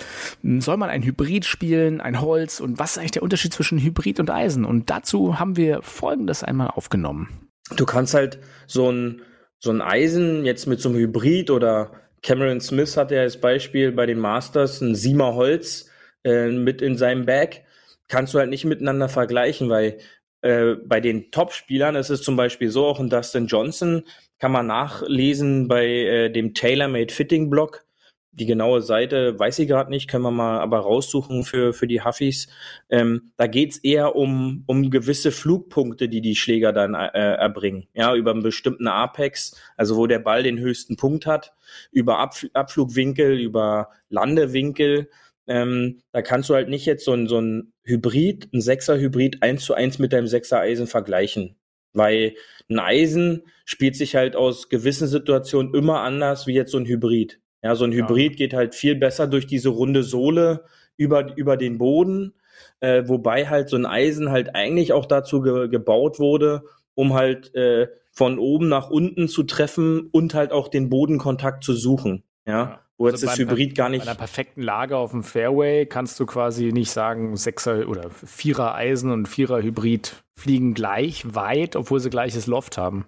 Soll 0.60 0.76
man 0.76 0.88
ein 0.88 1.02
Hybrid 1.02 1.44
spielen, 1.44 2.00
ein 2.00 2.20
Holz? 2.20 2.60
Und 2.60 2.78
was 2.78 2.92
ist 2.92 2.98
eigentlich 2.98 3.10
der 3.10 3.24
Unterschied 3.24 3.52
zwischen 3.52 3.80
Hybrid 3.80 4.20
und 4.20 4.30
Eisen? 4.30 4.64
Und 4.64 4.88
dazu 4.88 5.40
haben 5.40 5.56
wir 5.56 5.82
Folgendes 5.82 6.44
einmal 6.44 6.68
aufgenommen. 6.68 7.28
Du 7.74 7.86
kannst 7.86 8.14
halt 8.14 8.38
so 8.68 8.88
ein, 8.88 9.22
so 9.58 9.72
ein 9.72 9.80
Eisen 9.82 10.44
jetzt 10.44 10.68
mit 10.68 10.80
so 10.80 10.90
einem 10.90 10.98
Hybrid 10.98 11.50
oder 11.50 11.90
Cameron 12.22 12.60
Smith 12.60 12.96
hatte 12.96 13.16
ja 13.16 13.22
als 13.22 13.40
Beispiel 13.40 13.92
bei 13.92 14.06
den 14.06 14.18
Masters 14.18 14.80
ein 14.80 14.94
Siemer 14.94 15.34
Holz 15.34 15.90
äh, 16.24 16.48
mit 16.48 16.82
in 16.82 16.96
seinem 16.96 17.26
Bag. 17.26 17.64
Kannst 18.08 18.34
du 18.34 18.38
halt 18.38 18.50
nicht 18.50 18.64
miteinander 18.64 19.08
vergleichen, 19.08 19.68
weil 19.68 19.98
äh, 20.42 20.74
bei 20.84 21.00
den 21.00 21.30
Top-Spielern 21.30 21.96
ist 21.96 22.10
es 22.10 22.22
zum 22.22 22.36
Beispiel 22.36 22.70
so, 22.70 22.86
auch 22.86 23.00
in 23.00 23.10
Dustin 23.10 23.46
Johnson 23.46 24.04
kann 24.38 24.52
man 24.52 24.66
nachlesen 24.66 25.68
bei 25.68 25.86
äh, 25.86 26.30
dem 26.30 26.54
Tailor-Made 26.54 27.12
Fitting 27.12 27.50
Blog 27.50 27.84
die 28.32 28.46
genaue 28.46 28.80
Seite 28.80 29.38
weiß 29.38 29.58
ich 29.58 29.68
gerade 29.68 29.90
nicht, 29.90 30.08
können 30.08 30.22
wir 30.22 30.30
mal 30.30 30.60
aber 30.60 30.78
raussuchen 30.80 31.42
für, 31.42 31.72
für 31.72 31.88
die 31.88 32.02
Huffis. 32.02 32.48
Ähm, 32.88 33.32
da 33.36 33.46
geht's 33.46 33.78
eher 33.78 34.14
um, 34.14 34.62
um 34.66 34.90
gewisse 34.90 35.32
Flugpunkte, 35.32 36.08
die 36.08 36.20
die 36.20 36.36
Schläger 36.36 36.72
dann 36.72 36.94
äh, 36.94 37.08
erbringen. 37.08 37.88
Ja, 37.92 38.14
über 38.14 38.30
einen 38.30 38.42
bestimmten 38.42 38.86
Apex, 38.86 39.60
also 39.76 39.96
wo 39.96 40.06
der 40.06 40.20
Ball 40.20 40.42
den 40.44 40.58
höchsten 40.58 40.96
Punkt 40.96 41.26
hat, 41.26 41.54
über 41.90 42.18
Abf 42.18 42.46
Abflugwinkel, 42.52 43.38
über 43.38 43.90
Landewinkel. 44.08 45.10
Ähm, 45.48 46.02
da 46.12 46.22
kannst 46.22 46.48
du 46.50 46.54
halt 46.54 46.68
nicht 46.68 46.86
jetzt 46.86 47.04
so 47.04 47.12
ein, 47.12 47.26
so 47.26 47.40
ein 47.40 47.72
Hybrid, 47.82 48.48
ein 48.54 48.60
Sechser-Hybrid 48.60 49.42
eins 49.42 49.64
zu 49.64 49.74
eins 49.74 49.98
mit 49.98 50.12
deinem 50.12 50.28
Sechser-Eisen 50.28 50.86
vergleichen. 50.86 51.56
Weil 51.92 52.34
ein 52.68 52.78
Eisen 52.78 53.42
spielt 53.64 53.96
sich 53.96 54.14
halt 54.14 54.36
aus 54.36 54.68
gewissen 54.68 55.08
Situationen 55.08 55.74
immer 55.74 56.02
anders 56.02 56.46
wie 56.46 56.54
jetzt 56.54 56.70
so 56.70 56.78
ein 56.78 56.86
Hybrid. 56.86 57.40
Ja, 57.62 57.74
so 57.74 57.84
ein 57.84 57.92
Hybrid 57.92 58.32
ja. 58.32 58.36
geht 58.36 58.54
halt 58.54 58.74
viel 58.74 58.94
besser 58.94 59.26
durch 59.26 59.46
diese 59.46 59.68
runde 59.68 60.02
Sohle 60.02 60.64
über, 60.96 61.36
über 61.36 61.56
den 61.56 61.78
Boden, 61.78 62.34
äh, 62.80 63.02
wobei 63.06 63.48
halt 63.48 63.68
so 63.68 63.76
ein 63.76 63.86
Eisen 63.86 64.30
halt 64.30 64.54
eigentlich 64.54 64.92
auch 64.92 65.06
dazu 65.06 65.42
ge 65.42 65.68
gebaut 65.68 66.18
wurde, 66.18 66.62
um 66.94 67.14
halt 67.14 67.54
äh, 67.54 67.88
von 68.12 68.38
oben 68.38 68.68
nach 68.68 68.90
unten 68.90 69.28
zu 69.28 69.42
treffen 69.42 70.08
und 70.10 70.34
halt 70.34 70.52
auch 70.52 70.68
den 70.68 70.88
Bodenkontakt 70.88 71.64
zu 71.64 71.74
suchen. 71.74 72.24
Ja, 72.46 72.52
ja. 72.52 72.80
wo 72.96 73.06
also 73.06 73.16
jetzt 73.16 73.32
das 73.32 73.38
Hybrid 73.38 73.74
gar 73.74 73.88
nicht. 73.88 74.04
Bei 74.04 74.10
einer 74.10 74.18
perfekten 74.18 74.62
Lage 74.62 74.96
auf 74.96 75.10
dem 75.10 75.22
Fairway 75.22 75.86
kannst 75.86 76.18
du 76.18 76.26
quasi 76.26 76.72
nicht 76.72 76.90
sagen, 76.90 77.36
Sechser 77.36 77.88
oder 77.88 78.10
Vierer 78.10 78.74
Eisen 78.74 79.10
und 79.10 79.28
Vierer 79.28 79.62
Hybrid 79.62 80.22
fliegen 80.38 80.74
gleich 80.74 81.34
weit, 81.34 81.76
obwohl 81.76 82.00
sie 82.00 82.10
gleiches 82.10 82.46
Loft 82.46 82.78
haben. 82.78 83.06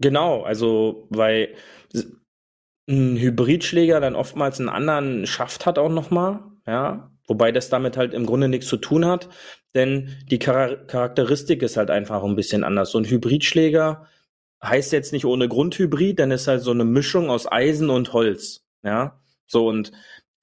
Genau, 0.00 0.42
also 0.42 1.06
weil 1.10 1.54
ein 2.88 3.16
Hybridschläger 3.16 4.00
dann 4.00 4.14
oftmals 4.16 4.60
einen 4.60 4.68
anderen 4.68 5.26
Schaft 5.26 5.66
hat 5.66 5.78
auch 5.78 5.90
nochmal, 5.90 6.40
ja, 6.66 7.10
wobei 7.26 7.52
das 7.52 7.70
damit 7.70 7.96
halt 7.96 8.12
im 8.14 8.26
Grunde 8.26 8.48
nichts 8.48 8.66
zu 8.66 8.76
tun 8.76 9.06
hat, 9.06 9.28
denn 9.74 10.16
die 10.30 10.38
Char 10.38 10.76
Charakteristik 10.86 11.62
ist 11.62 11.76
halt 11.76 11.90
einfach 11.90 12.22
ein 12.22 12.36
bisschen 12.36 12.64
anders. 12.64 12.90
So 12.90 12.98
ein 12.98 13.06
Hybridschläger 13.06 14.06
heißt 14.62 14.92
jetzt 14.92 15.12
nicht 15.12 15.24
ohne 15.24 15.48
Grund 15.48 15.78
Hybrid, 15.78 16.18
dann 16.18 16.30
ist 16.30 16.46
halt 16.48 16.62
so 16.62 16.70
eine 16.70 16.84
Mischung 16.84 17.30
aus 17.30 17.50
Eisen 17.50 17.90
und 17.90 18.12
Holz, 18.12 18.64
ja, 18.82 19.20
so 19.46 19.66
und 19.68 19.92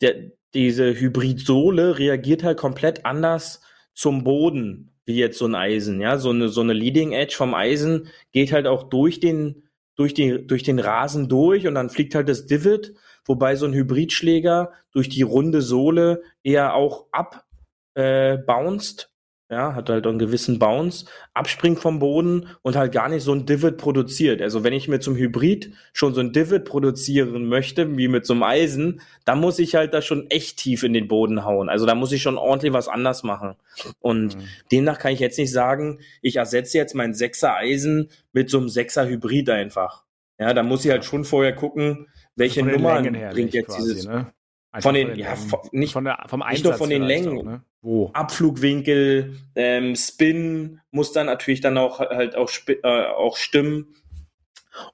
der, 0.01 0.31
diese 0.53 0.99
Hybridsohle 0.99 1.97
reagiert 1.99 2.43
halt 2.43 2.57
komplett 2.57 3.05
anders 3.05 3.61
zum 3.93 4.23
Boden 4.23 4.91
wie 5.05 5.15
jetzt 5.15 5.37
so 5.37 5.45
ein 5.45 5.55
Eisen, 5.55 6.01
ja, 6.01 6.17
so 6.17 6.29
eine 6.29 6.49
so 6.49 6.61
eine 6.61 6.73
Leading 6.73 7.11
Edge 7.11 7.35
vom 7.35 7.53
Eisen 7.53 8.09
geht 8.31 8.51
halt 8.51 8.67
auch 8.67 8.83
durch 8.83 9.19
den 9.19 9.63
durch, 9.95 10.13
die, 10.13 10.45
durch 10.45 10.63
den 10.63 10.79
Rasen 10.79 11.29
durch 11.29 11.67
und 11.67 11.75
dann 11.75 11.89
fliegt 11.89 12.15
halt 12.15 12.29
das 12.29 12.45
Divot, 12.45 12.93
wobei 13.25 13.55
so 13.55 13.65
ein 13.65 13.73
Hybridschläger 13.73 14.71
durch 14.91 15.09
die 15.09 15.21
runde 15.21 15.61
Sohle 15.61 16.23
eher 16.43 16.73
auch 16.73 17.07
abbounced, 17.11 19.03
äh, 19.03 19.10
ja, 19.51 19.75
hat 19.75 19.89
halt 19.89 20.07
einen 20.07 20.17
gewissen 20.17 20.59
Bounce, 20.59 21.05
abspringt 21.33 21.79
vom 21.79 21.99
Boden 21.99 22.47
und 22.61 22.77
halt 22.77 22.93
gar 22.93 23.09
nicht 23.09 23.23
so 23.23 23.33
ein 23.33 23.45
Divot 23.45 23.75
produziert. 23.75 24.41
Also 24.41 24.63
wenn 24.63 24.71
ich 24.71 24.87
mir 24.87 25.01
zum 25.01 25.17
Hybrid 25.17 25.73
schon 25.91 26.13
so 26.13 26.21
ein 26.21 26.31
Divot 26.31 26.63
produzieren 26.63 27.47
möchte, 27.47 27.97
wie 27.97 28.07
mit 28.07 28.25
so 28.25 28.33
einem 28.33 28.43
Eisen, 28.43 29.01
dann 29.25 29.41
muss 29.41 29.59
ich 29.59 29.75
halt 29.75 29.93
da 29.93 30.01
schon 30.01 30.29
echt 30.29 30.57
tief 30.57 30.83
in 30.83 30.93
den 30.93 31.09
Boden 31.09 31.43
hauen. 31.43 31.67
Also 31.67 31.85
da 31.85 31.95
muss 31.95 32.13
ich 32.13 32.21
schon 32.21 32.37
ordentlich 32.37 32.71
was 32.71 32.87
anders 32.87 33.23
machen. 33.23 33.55
Und 33.99 34.37
mhm. 34.37 34.41
demnach 34.71 34.99
kann 34.99 35.11
ich 35.11 35.19
jetzt 35.19 35.37
nicht 35.37 35.51
sagen, 35.51 35.99
ich 36.21 36.37
ersetze 36.37 36.77
jetzt 36.77 36.95
mein 36.95 37.13
Sechser 37.13 37.55
Eisen 37.57 38.09
mit 38.31 38.49
so 38.49 38.57
einem 38.57 38.69
Sechser 38.69 39.05
Hybrid 39.05 39.49
einfach. 39.49 40.05
Ja, 40.39 40.53
da 40.53 40.63
muss 40.63 40.85
ich 40.85 40.91
halt 40.91 41.03
schon 41.03 41.25
vorher 41.25 41.53
gucken, 41.53 42.07
welche 42.37 42.63
Nummern 42.63 43.03
bringt 43.31 43.53
jetzt 43.53 43.67
quasi, 43.67 43.93
dieses. 43.93 44.07
Ne? 44.07 44.31
Von 44.79 44.93
den, 44.93 45.07
von 45.07 45.17
den, 45.17 45.25
ja, 45.25 45.35
von, 45.35 45.59
nicht, 45.73 45.93
von 45.93 46.05
der, 46.05 46.23
vom 46.27 46.43
nicht 46.49 46.63
nur 46.63 46.73
von 46.75 46.89
den 46.89 47.03
Längen. 47.03 47.39
Auch, 47.39 47.43
ne? 47.43 47.63
Wo? 47.81 48.09
Abflugwinkel, 48.13 49.35
ähm, 49.55 49.95
Spin 49.95 50.79
muss 50.91 51.11
dann 51.11 51.25
natürlich 51.25 51.59
dann 51.59 51.77
auch 51.77 51.99
halt 51.99 52.35
auch, 52.35 52.49
äh, 52.67 53.05
auch 53.07 53.35
stimmen. 53.35 53.95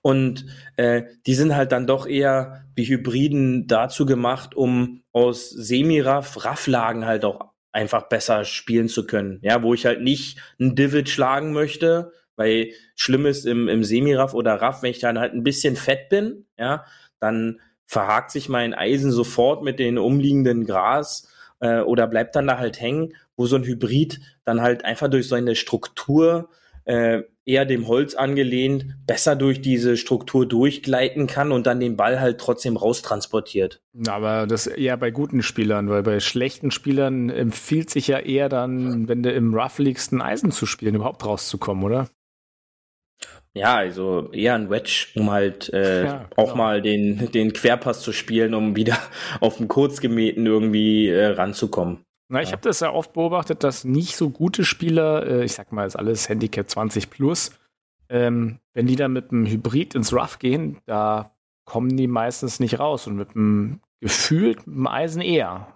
Und 0.01 0.45
äh, 0.77 1.03
die 1.27 1.35
sind 1.35 1.55
halt 1.55 1.71
dann 1.71 1.85
doch 1.85 2.07
eher 2.07 2.65
wie 2.75 2.85
Hybriden 2.87 3.67
dazu 3.67 4.07
gemacht, 4.07 4.55
um 4.55 5.03
aus 5.11 5.51
Semiraff 5.51 6.43
Rafflagen 6.43 7.05
halt 7.05 7.23
auch 7.23 7.51
einfach 7.71 8.09
besser 8.09 8.45
spielen 8.45 8.89
zu 8.89 9.05
können. 9.05 9.39
Ja, 9.43 9.61
wo 9.61 9.75
ich 9.75 9.85
halt 9.85 10.01
nicht 10.01 10.39
ein 10.59 10.75
Divid 10.75 11.09
schlagen 11.09 11.53
möchte, 11.53 12.11
weil 12.35 12.71
schlimm 12.95 13.27
ist 13.27 13.45
im, 13.45 13.67
im 13.67 13.83
Semiraff 13.83 14.33
oder 14.33 14.55
Raff, 14.55 14.81
wenn 14.81 14.91
ich 14.91 14.99
dann 14.99 15.19
halt 15.19 15.33
ein 15.33 15.43
bisschen 15.43 15.75
fett 15.75 16.09
bin, 16.09 16.47
ja, 16.57 16.85
dann 17.19 17.59
verhakt 17.87 18.31
sich 18.31 18.49
mein 18.49 18.73
Eisen 18.73 19.11
sofort 19.11 19.63
mit 19.63 19.79
den 19.79 19.97
umliegenden 19.97 20.65
Gras 20.65 21.27
äh, 21.59 21.79
oder 21.79 22.05
bleibt 22.05 22.35
dann 22.35 22.47
da 22.47 22.59
halt 22.59 22.79
hängen, 22.79 23.13
wo 23.35 23.47
so 23.47 23.55
ein 23.55 23.63
Hybrid 23.63 24.19
dann 24.43 24.61
halt 24.61 24.85
einfach 24.85 25.09
durch 25.09 25.27
seine 25.27 25.55
Struktur 25.55 26.49
äh, 26.83 27.23
eher 27.45 27.65
dem 27.65 27.87
Holz 27.87 28.13
angelehnt 28.13 28.85
besser 29.07 29.37
durch 29.37 29.61
diese 29.61 29.95
Struktur 29.95 30.45
durchgleiten 30.45 31.27
kann 31.27 31.53
und 31.53 31.65
dann 31.65 31.79
den 31.79 31.95
Ball 31.95 32.19
halt 32.19 32.39
trotzdem 32.39 32.75
raustransportiert. 32.75 33.81
Aber 34.07 34.47
das 34.47 34.67
eher 34.67 34.97
bei 34.97 35.11
guten 35.11 35.41
Spielern, 35.41 35.89
weil 35.89 36.03
bei 36.03 36.19
schlechten 36.19 36.71
Spielern 36.71 37.29
empfiehlt 37.29 37.89
sich 37.89 38.07
ja 38.07 38.19
eher 38.19 38.49
dann, 38.49 39.07
wenn 39.07 39.23
du 39.23 39.31
im 39.31 39.53
Rough 39.53 39.79
liegst, 39.79 40.11
ein 40.11 40.21
Eisen 40.21 40.51
zu 40.51 40.65
spielen, 40.65 40.95
überhaupt 40.95 41.25
rauszukommen, 41.25 41.85
oder? 41.85 42.09
Ja, 43.57 43.75
also 43.75 44.31
eher 44.31 44.55
ein 44.55 44.69
Wedge, 44.69 45.07
um 45.15 45.31
halt 45.31 45.71
äh, 45.73 46.05
ja, 46.05 46.13
genau. 46.17 46.27
auch 46.35 46.55
mal 46.55 46.81
den, 46.81 47.31
den 47.31 47.53
Querpass 47.53 48.01
zu 48.01 48.11
spielen, 48.11 48.53
um 48.53 48.75
wieder 48.75 48.97
auf 49.41 49.57
dem 49.57 49.67
Kurzgemähten 49.67 50.45
irgendwie 50.45 51.07
äh, 51.07 51.27
ranzukommen. 51.27 51.99
Na, 52.29 52.41
ich 52.41 52.49
ja. 52.49 52.53
habe 52.53 52.63
das 52.63 52.81
ja 52.81 52.91
oft 52.91 53.13
beobachtet, 53.13 53.63
dass 53.63 53.85
nicht 53.85 54.15
so 54.17 54.29
gute 54.29 54.65
Spieler, 54.65 55.25
äh, 55.25 55.45
ich 55.45 55.53
sag 55.53 55.71
mal, 55.71 55.87
ist 55.87 55.95
alles 55.95 56.27
Handicap 56.27 56.69
20 56.69 57.09
plus, 57.09 57.51
ähm, 58.09 58.59
wenn 58.73 58.87
die 58.87 58.95
dann 58.95 59.13
mit 59.13 59.31
einem 59.31 59.45
Hybrid 59.45 59.95
ins 59.95 60.13
Rough 60.13 60.39
gehen, 60.39 60.77
da 60.85 61.31
kommen 61.65 61.95
die 61.95 62.07
meistens 62.07 62.59
nicht 62.59 62.79
raus 62.79 63.07
und 63.07 63.15
mit 63.15 63.35
einem 63.35 63.81
gefühlt 63.99 64.67
mit 64.67 64.75
dem 64.75 64.87
Eisen 64.87 65.21
eher. 65.21 65.67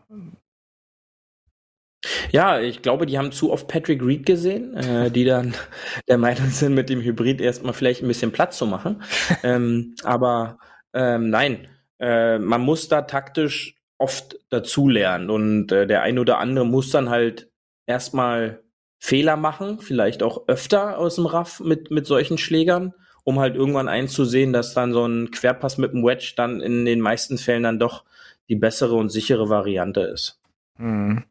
Ja, 2.31 2.59
ich 2.59 2.81
glaube, 2.81 3.05
die 3.05 3.17
haben 3.17 3.31
zu 3.31 3.51
oft 3.51 3.67
Patrick 3.67 4.03
Reed 4.03 4.25
gesehen, 4.25 4.75
äh, 4.75 5.11
die 5.11 5.25
dann 5.25 5.53
der 6.07 6.17
Meinung 6.17 6.49
sind, 6.49 6.73
mit 6.73 6.89
dem 6.89 7.01
Hybrid 7.01 7.41
erstmal 7.41 7.73
vielleicht 7.73 8.01
ein 8.01 8.07
bisschen 8.07 8.31
Platz 8.31 8.57
zu 8.57 8.65
machen. 8.65 9.03
ähm, 9.43 9.95
aber 10.03 10.57
ähm, 10.93 11.29
nein, 11.29 11.67
äh, 11.99 12.39
man 12.39 12.61
muss 12.61 12.87
da 12.87 13.03
taktisch 13.03 13.75
oft 13.97 14.39
dazulernen 14.49 15.29
und 15.29 15.71
äh, 15.71 15.85
der 15.85 16.01
ein 16.01 16.17
oder 16.17 16.39
andere 16.39 16.65
muss 16.65 16.89
dann 16.89 17.09
halt 17.09 17.49
erstmal 17.85 18.63
Fehler 18.97 19.35
machen, 19.35 19.79
vielleicht 19.79 20.23
auch 20.23 20.47
öfter 20.47 20.97
aus 20.97 21.15
dem 21.15 21.27
Raff 21.27 21.59
mit, 21.59 21.91
mit 21.91 22.07
solchen 22.07 22.37
Schlägern, 22.37 22.93
um 23.23 23.39
halt 23.39 23.55
irgendwann 23.55 23.87
einzusehen, 23.87 24.53
dass 24.53 24.73
dann 24.73 24.93
so 24.93 25.05
ein 25.05 25.29
Querpass 25.29 25.77
mit 25.77 25.93
dem 25.93 26.03
Wedge 26.03 26.33
dann 26.35 26.61
in 26.61 26.85
den 26.85 26.99
meisten 26.99 27.37
Fällen 27.37 27.63
dann 27.63 27.79
doch 27.79 28.05
die 28.49 28.55
bessere 28.55 28.95
und 28.95 29.09
sichere 29.09 29.49
Variante 29.49 30.01
ist. 30.01 30.39
Hm. 30.77 31.23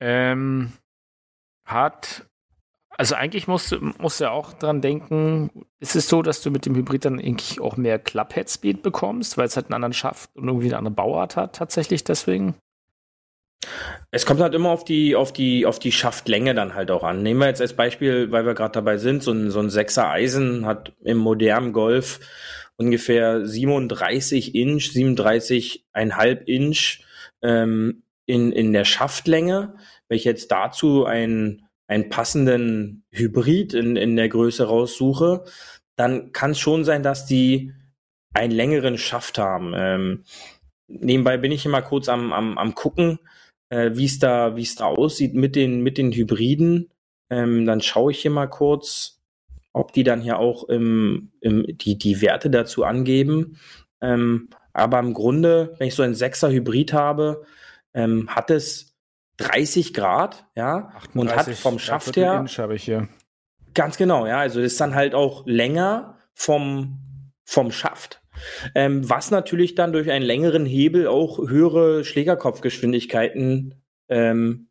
Ähm, 0.00 0.72
hat, 1.64 2.26
also 2.96 3.14
eigentlich 3.14 3.46
musst 3.46 3.72
du, 3.72 3.80
musst 3.98 4.20
du 4.20 4.30
auch 4.30 4.52
dran 4.54 4.80
denken, 4.80 5.50
ist 5.78 5.96
es 5.96 6.08
so, 6.08 6.22
dass 6.22 6.42
du 6.42 6.50
mit 6.50 6.66
dem 6.66 6.74
Hybrid 6.74 7.04
dann 7.04 7.18
eigentlich 7.18 7.60
auch 7.60 7.76
mehr 7.76 7.98
Clubhead-Speed 7.98 8.82
bekommst, 8.82 9.38
weil 9.38 9.46
es 9.46 9.56
halt 9.56 9.66
einen 9.66 9.74
anderen 9.74 9.92
Schaft 9.92 10.34
und 10.36 10.48
irgendwie 10.48 10.66
eine 10.66 10.78
andere 10.78 10.94
Bauart 10.94 11.36
hat, 11.36 11.56
tatsächlich 11.56 12.04
deswegen? 12.04 12.54
Es 14.10 14.26
kommt 14.26 14.40
halt 14.40 14.54
immer 14.54 14.70
auf 14.70 14.84
die, 14.84 15.14
auf 15.14 15.32
die, 15.32 15.66
auf 15.66 15.78
die 15.78 15.92
Schaftlänge 15.92 16.54
dann 16.54 16.74
halt 16.74 16.90
auch 16.90 17.04
an. 17.04 17.22
Nehmen 17.22 17.40
wir 17.40 17.46
jetzt 17.46 17.60
als 17.60 17.74
Beispiel, 17.74 18.32
weil 18.32 18.46
wir 18.46 18.54
gerade 18.54 18.72
dabei 18.72 18.96
sind, 18.96 19.22
so 19.22 19.32
ein, 19.32 19.50
so 19.50 19.60
ein 19.60 19.70
Sechser 19.70 20.08
Eisen 20.08 20.66
hat 20.66 20.92
im 21.04 21.18
modernen 21.18 21.72
Golf 21.72 22.20
ungefähr 22.76 23.46
37 23.46 24.54
Inch, 24.54 24.84
37,5 24.84 26.44
Inch 26.46 27.04
ähm, 27.42 28.02
in, 28.24 28.52
in 28.52 28.72
der 28.72 28.84
Schaftlänge. 28.84 29.74
Wenn 30.10 30.18
ich 30.18 30.24
jetzt 30.24 30.50
dazu 30.52 31.06
ein 31.06 31.62
einen 31.90 32.08
passenden 32.08 33.02
Hybrid 33.10 33.74
in, 33.74 33.96
in 33.96 34.14
der 34.14 34.28
Größe 34.28 34.64
raussuche, 34.64 35.44
dann 35.96 36.30
kann 36.30 36.52
es 36.52 36.60
schon 36.60 36.84
sein, 36.84 37.02
dass 37.02 37.26
die 37.26 37.72
einen 38.32 38.52
längeren 38.52 38.96
Schaft 38.96 39.38
haben. 39.38 39.72
Ähm, 39.74 40.24
nebenbei 40.86 41.36
bin 41.36 41.50
ich 41.50 41.66
immer 41.66 41.82
kurz 41.82 42.08
am, 42.08 42.32
am, 42.32 42.58
am 42.58 42.76
gucken, 42.76 43.18
äh, 43.70 43.90
wie 43.94 44.04
es 44.04 44.20
da, 44.20 44.56
es 44.56 44.76
da 44.76 44.84
aussieht 44.84 45.34
mit 45.34 45.56
den, 45.56 45.82
mit 45.82 45.98
den 45.98 46.12
Hybriden. 46.12 46.90
Ähm, 47.28 47.66
dann 47.66 47.80
schaue 47.80 48.12
ich 48.12 48.20
hier 48.22 48.30
mal 48.30 48.46
kurz, 48.46 49.20
ob 49.72 49.92
die 49.92 50.04
dann 50.04 50.20
hier 50.20 50.38
auch 50.38 50.68
im, 50.68 51.32
im, 51.40 51.66
die, 51.76 51.98
die 51.98 52.22
Werte 52.22 52.50
dazu 52.50 52.84
angeben. 52.84 53.58
Ähm, 54.00 54.48
aber 54.72 55.00
im 55.00 55.12
Grunde, 55.12 55.74
wenn 55.78 55.88
ich 55.88 55.96
so 55.96 56.04
ein 56.04 56.14
Sechser 56.14 56.52
Hybrid 56.52 56.92
habe, 56.92 57.44
ähm, 57.94 58.28
hat 58.28 58.52
es 58.52 58.89
30 59.40 59.94
Grad, 59.94 60.46
ja, 60.54 60.90
38, 60.94 61.14
und 61.14 61.36
hat 61.36 61.54
vom 61.56 61.78
Schaft 61.78 62.16
her. 62.16 62.44
Habe 62.58 62.74
ich 62.74 62.84
hier. 62.84 63.08
Ganz 63.74 63.96
genau, 63.96 64.26
ja, 64.26 64.38
also 64.38 64.60
das 64.60 64.72
ist 64.72 64.80
dann 64.80 64.94
halt 64.94 65.14
auch 65.14 65.46
länger 65.46 66.18
vom, 66.34 67.32
vom 67.44 67.70
Schaft. 67.72 68.22
Ähm, 68.74 69.08
was 69.08 69.30
natürlich 69.30 69.74
dann 69.74 69.92
durch 69.92 70.10
einen 70.10 70.24
längeren 70.24 70.66
Hebel 70.66 71.06
auch 71.06 71.38
höhere 71.38 72.04
Schlägerkopfgeschwindigkeiten 72.04 73.82
ähm, 74.08 74.68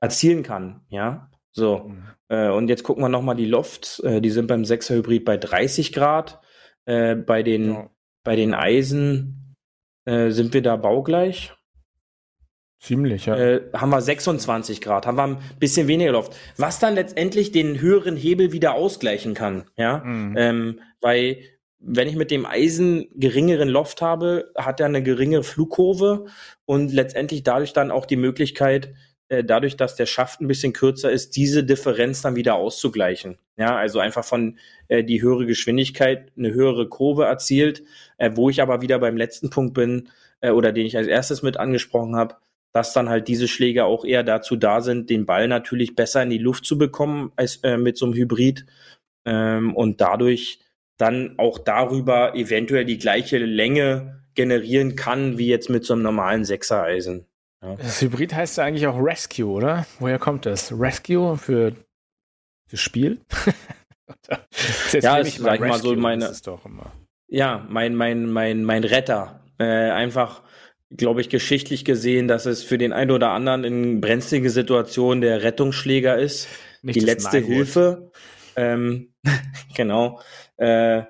erzielen 0.00 0.42
kann, 0.42 0.82
ja. 0.88 1.30
So. 1.50 1.88
Mhm. 1.88 2.04
Äh, 2.28 2.50
und 2.50 2.68
jetzt 2.68 2.82
gucken 2.82 3.02
wir 3.02 3.08
nochmal 3.08 3.36
die 3.36 3.46
Lofts. 3.46 4.00
Äh, 4.00 4.20
die 4.20 4.30
sind 4.30 4.46
beim 4.46 4.62
6er 4.62 4.96
Hybrid 4.96 5.24
bei 5.24 5.36
30 5.36 5.92
Grad. 5.92 6.40
Äh, 6.84 7.14
bei 7.14 7.42
den, 7.42 7.72
ja. 7.72 7.90
bei 8.22 8.36
den 8.36 8.54
Eisen 8.54 9.56
äh, 10.04 10.30
sind 10.30 10.52
wir 10.52 10.62
da 10.62 10.76
baugleich. 10.76 11.54
Ziemlich, 12.80 13.26
ja. 13.26 13.36
Äh, 13.36 13.62
haben 13.72 13.90
wir 13.90 14.00
26 14.00 14.80
Grad, 14.80 15.06
haben 15.06 15.16
wir 15.16 15.24
ein 15.24 15.38
bisschen 15.58 15.88
weniger 15.88 16.12
Luft. 16.12 16.36
Was 16.56 16.78
dann 16.78 16.94
letztendlich 16.94 17.50
den 17.50 17.80
höheren 17.80 18.16
Hebel 18.16 18.52
wieder 18.52 18.74
ausgleichen 18.74 19.34
kann, 19.34 19.64
ja. 19.76 19.98
Mhm. 20.04 20.34
Ähm, 20.36 20.80
weil, 21.00 21.38
wenn 21.78 22.08
ich 22.08 22.16
mit 22.16 22.30
dem 22.30 22.44
Eisen 22.46 23.08
geringeren 23.14 23.68
Loft 23.68 24.02
habe, 24.02 24.52
hat 24.56 24.80
er 24.80 24.86
eine 24.86 25.02
geringere 25.02 25.44
Flugkurve 25.44 26.26
und 26.66 26.92
letztendlich 26.92 27.42
dadurch 27.42 27.72
dann 27.72 27.90
auch 27.90 28.06
die 28.06 28.16
Möglichkeit, 28.16 28.94
äh, 29.28 29.42
dadurch, 29.42 29.76
dass 29.76 29.96
der 29.96 30.06
Schaft 30.06 30.40
ein 30.40 30.48
bisschen 30.48 30.72
kürzer 30.72 31.10
ist, 31.10 31.36
diese 31.36 31.64
Differenz 31.64 32.20
dann 32.22 32.36
wieder 32.36 32.56
auszugleichen. 32.56 33.38
Ja, 33.56 33.76
also 33.76 33.98
einfach 33.98 34.24
von 34.24 34.58
äh, 34.88 35.02
die 35.02 35.22
höhere 35.22 35.46
Geschwindigkeit 35.46 36.32
eine 36.36 36.52
höhere 36.52 36.88
Kurve 36.88 37.24
erzielt, 37.24 37.82
äh, 38.18 38.30
wo 38.34 38.50
ich 38.50 38.60
aber 38.60 38.82
wieder 38.82 38.98
beim 38.98 39.16
letzten 39.16 39.48
Punkt 39.48 39.74
bin, 39.74 40.08
äh, 40.40 40.50
oder 40.50 40.72
den 40.72 40.84
ich 40.84 40.96
als 40.96 41.06
erstes 41.06 41.42
mit 41.42 41.56
angesprochen 41.56 42.16
habe, 42.16 42.36
dass 42.74 42.92
dann 42.92 43.08
halt 43.08 43.28
diese 43.28 43.46
Schläge 43.46 43.84
auch 43.84 44.04
eher 44.04 44.24
dazu 44.24 44.56
da 44.56 44.80
sind, 44.80 45.08
den 45.08 45.26
Ball 45.26 45.46
natürlich 45.46 45.94
besser 45.94 46.24
in 46.24 46.30
die 46.30 46.38
Luft 46.38 46.66
zu 46.66 46.76
bekommen 46.76 47.32
als 47.36 47.56
äh, 47.62 47.76
mit 47.76 47.96
so 47.96 48.04
einem 48.04 48.14
Hybrid 48.14 48.66
ähm, 49.24 49.74
und 49.76 50.00
dadurch 50.00 50.58
dann 50.98 51.38
auch 51.38 51.58
darüber 51.58 52.34
eventuell 52.34 52.84
die 52.84 52.98
gleiche 52.98 53.38
Länge 53.38 54.24
generieren 54.34 54.96
kann 54.96 55.38
wie 55.38 55.46
jetzt 55.46 55.70
mit 55.70 55.84
so 55.84 55.94
einem 55.94 56.02
normalen 56.02 56.44
Sechsereisen. 56.44 57.26
Ja. 57.62 57.76
Das 57.76 58.02
Hybrid 58.02 58.34
heißt 58.34 58.58
ja 58.58 58.64
eigentlich 58.64 58.88
auch 58.88 58.98
Rescue, 58.98 59.46
oder? 59.46 59.86
Woher 60.00 60.18
kommt 60.18 60.44
das? 60.44 60.72
Rescue 60.76 61.38
für 61.38 61.72
das 62.72 62.80
Spiel? 62.80 63.20
ja, 64.92 65.18
ist, 65.18 65.38
sag 65.38 65.54
ich 65.54 65.60
mal 65.60 65.80
so 65.80 65.94
meine. 65.94 66.32
Ja, 67.28 67.64
mein, 67.68 67.94
mein, 67.94 68.28
mein, 68.30 68.64
mein 68.64 68.82
Retter. 68.82 69.40
Äh, 69.58 69.64
einfach 69.64 70.42
glaube 70.96 71.20
ich, 71.20 71.28
geschichtlich 71.28 71.84
gesehen, 71.84 72.28
dass 72.28 72.46
es 72.46 72.62
für 72.62 72.78
den 72.78 72.92
einen 72.92 73.10
oder 73.10 73.30
anderen 73.30 73.64
in 73.64 74.00
brenzlige 74.00 74.50
Situationen 74.50 75.20
der 75.20 75.42
Rettungsschläger 75.42 76.18
ist. 76.18 76.48
Nicht 76.82 76.96
die 76.96 77.00
letzte 77.00 77.38
Hilfe. 77.38 78.10
Ähm, 78.56 79.12
genau. 79.76 80.20
Äh, 80.56 81.02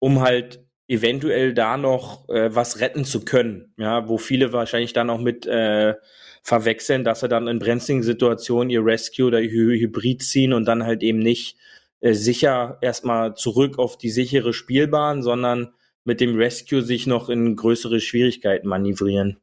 um 0.00 0.20
halt 0.20 0.64
eventuell 0.88 1.54
da 1.54 1.76
noch 1.76 2.28
äh, 2.28 2.54
was 2.54 2.80
retten 2.80 3.04
zu 3.04 3.24
können. 3.24 3.74
Ja, 3.76 4.08
wo 4.08 4.18
viele 4.18 4.52
wahrscheinlich 4.52 4.92
dann 4.92 5.10
auch 5.10 5.20
mit 5.20 5.46
äh, 5.46 5.94
verwechseln, 6.42 7.04
dass 7.04 7.20
sie 7.20 7.28
dann 7.28 7.46
in 7.46 7.58
brenzligen 7.58 8.02
Situationen 8.02 8.70
ihr 8.70 8.84
Rescue 8.84 9.26
oder 9.26 9.40
ihr 9.40 9.50
Hybrid 9.50 10.22
ziehen 10.22 10.52
und 10.52 10.64
dann 10.64 10.84
halt 10.84 11.02
eben 11.02 11.18
nicht 11.18 11.58
äh, 12.00 12.14
sicher 12.14 12.78
erstmal 12.80 13.34
zurück 13.34 13.78
auf 13.78 13.98
die 13.98 14.10
sichere 14.10 14.54
Spielbahn, 14.54 15.22
sondern 15.22 15.74
mit 16.04 16.20
dem 16.20 16.36
Rescue 16.36 16.82
sich 16.82 17.06
noch 17.06 17.28
in 17.28 17.56
größere 17.56 18.00
Schwierigkeiten 18.00 18.68
manövrieren. 18.68 19.38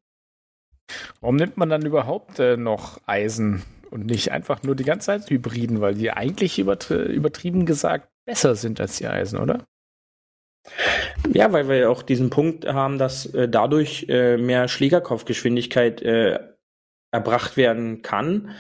Warum 1.22 1.36
nimmt 1.36 1.58
man 1.58 1.70
dann 1.70 1.86
überhaupt 1.86 2.40
äh, 2.40 2.58
noch 2.58 3.00
Eisen 3.06 3.64
und 3.90 4.06
nicht 4.06 4.32
einfach 4.32 4.64
nur 4.64 4.76
die 4.76 4.84
ganze 4.84 5.08
Zeit 5.08 5.30
Hybriden, 5.30 5.82
weil 5.82 5.96
die 5.96 6.12
eigentlich 6.12 6.60
übertri 6.60 7.14
übertrieben 7.14 7.66
gesagt 7.66 8.10
besser 8.26 8.56
sind 8.56 8.80
als 8.80 8.98
die 8.98 9.08
Eisen, 9.08 9.40
oder? 9.40 9.66
Ja, 11.32 11.52
weil 11.52 11.70
wir 11.70 11.92
auch 11.92 12.02
diesen 12.02 12.30
Punkt 12.30 12.66
haben, 12.66 12.98
dass 12.98 13.28
äh, 13.28 13.48
dadurch 13.48 14.08
äh, 14.10 14.38
mehr 14.38 14.68
Schlägerkopfgeschwindigkeit 14.68 16.02
äh, 16.02 16.40
erbracht 17.12 17.56
werden 17.56 18.02
kann. 18.02 18.52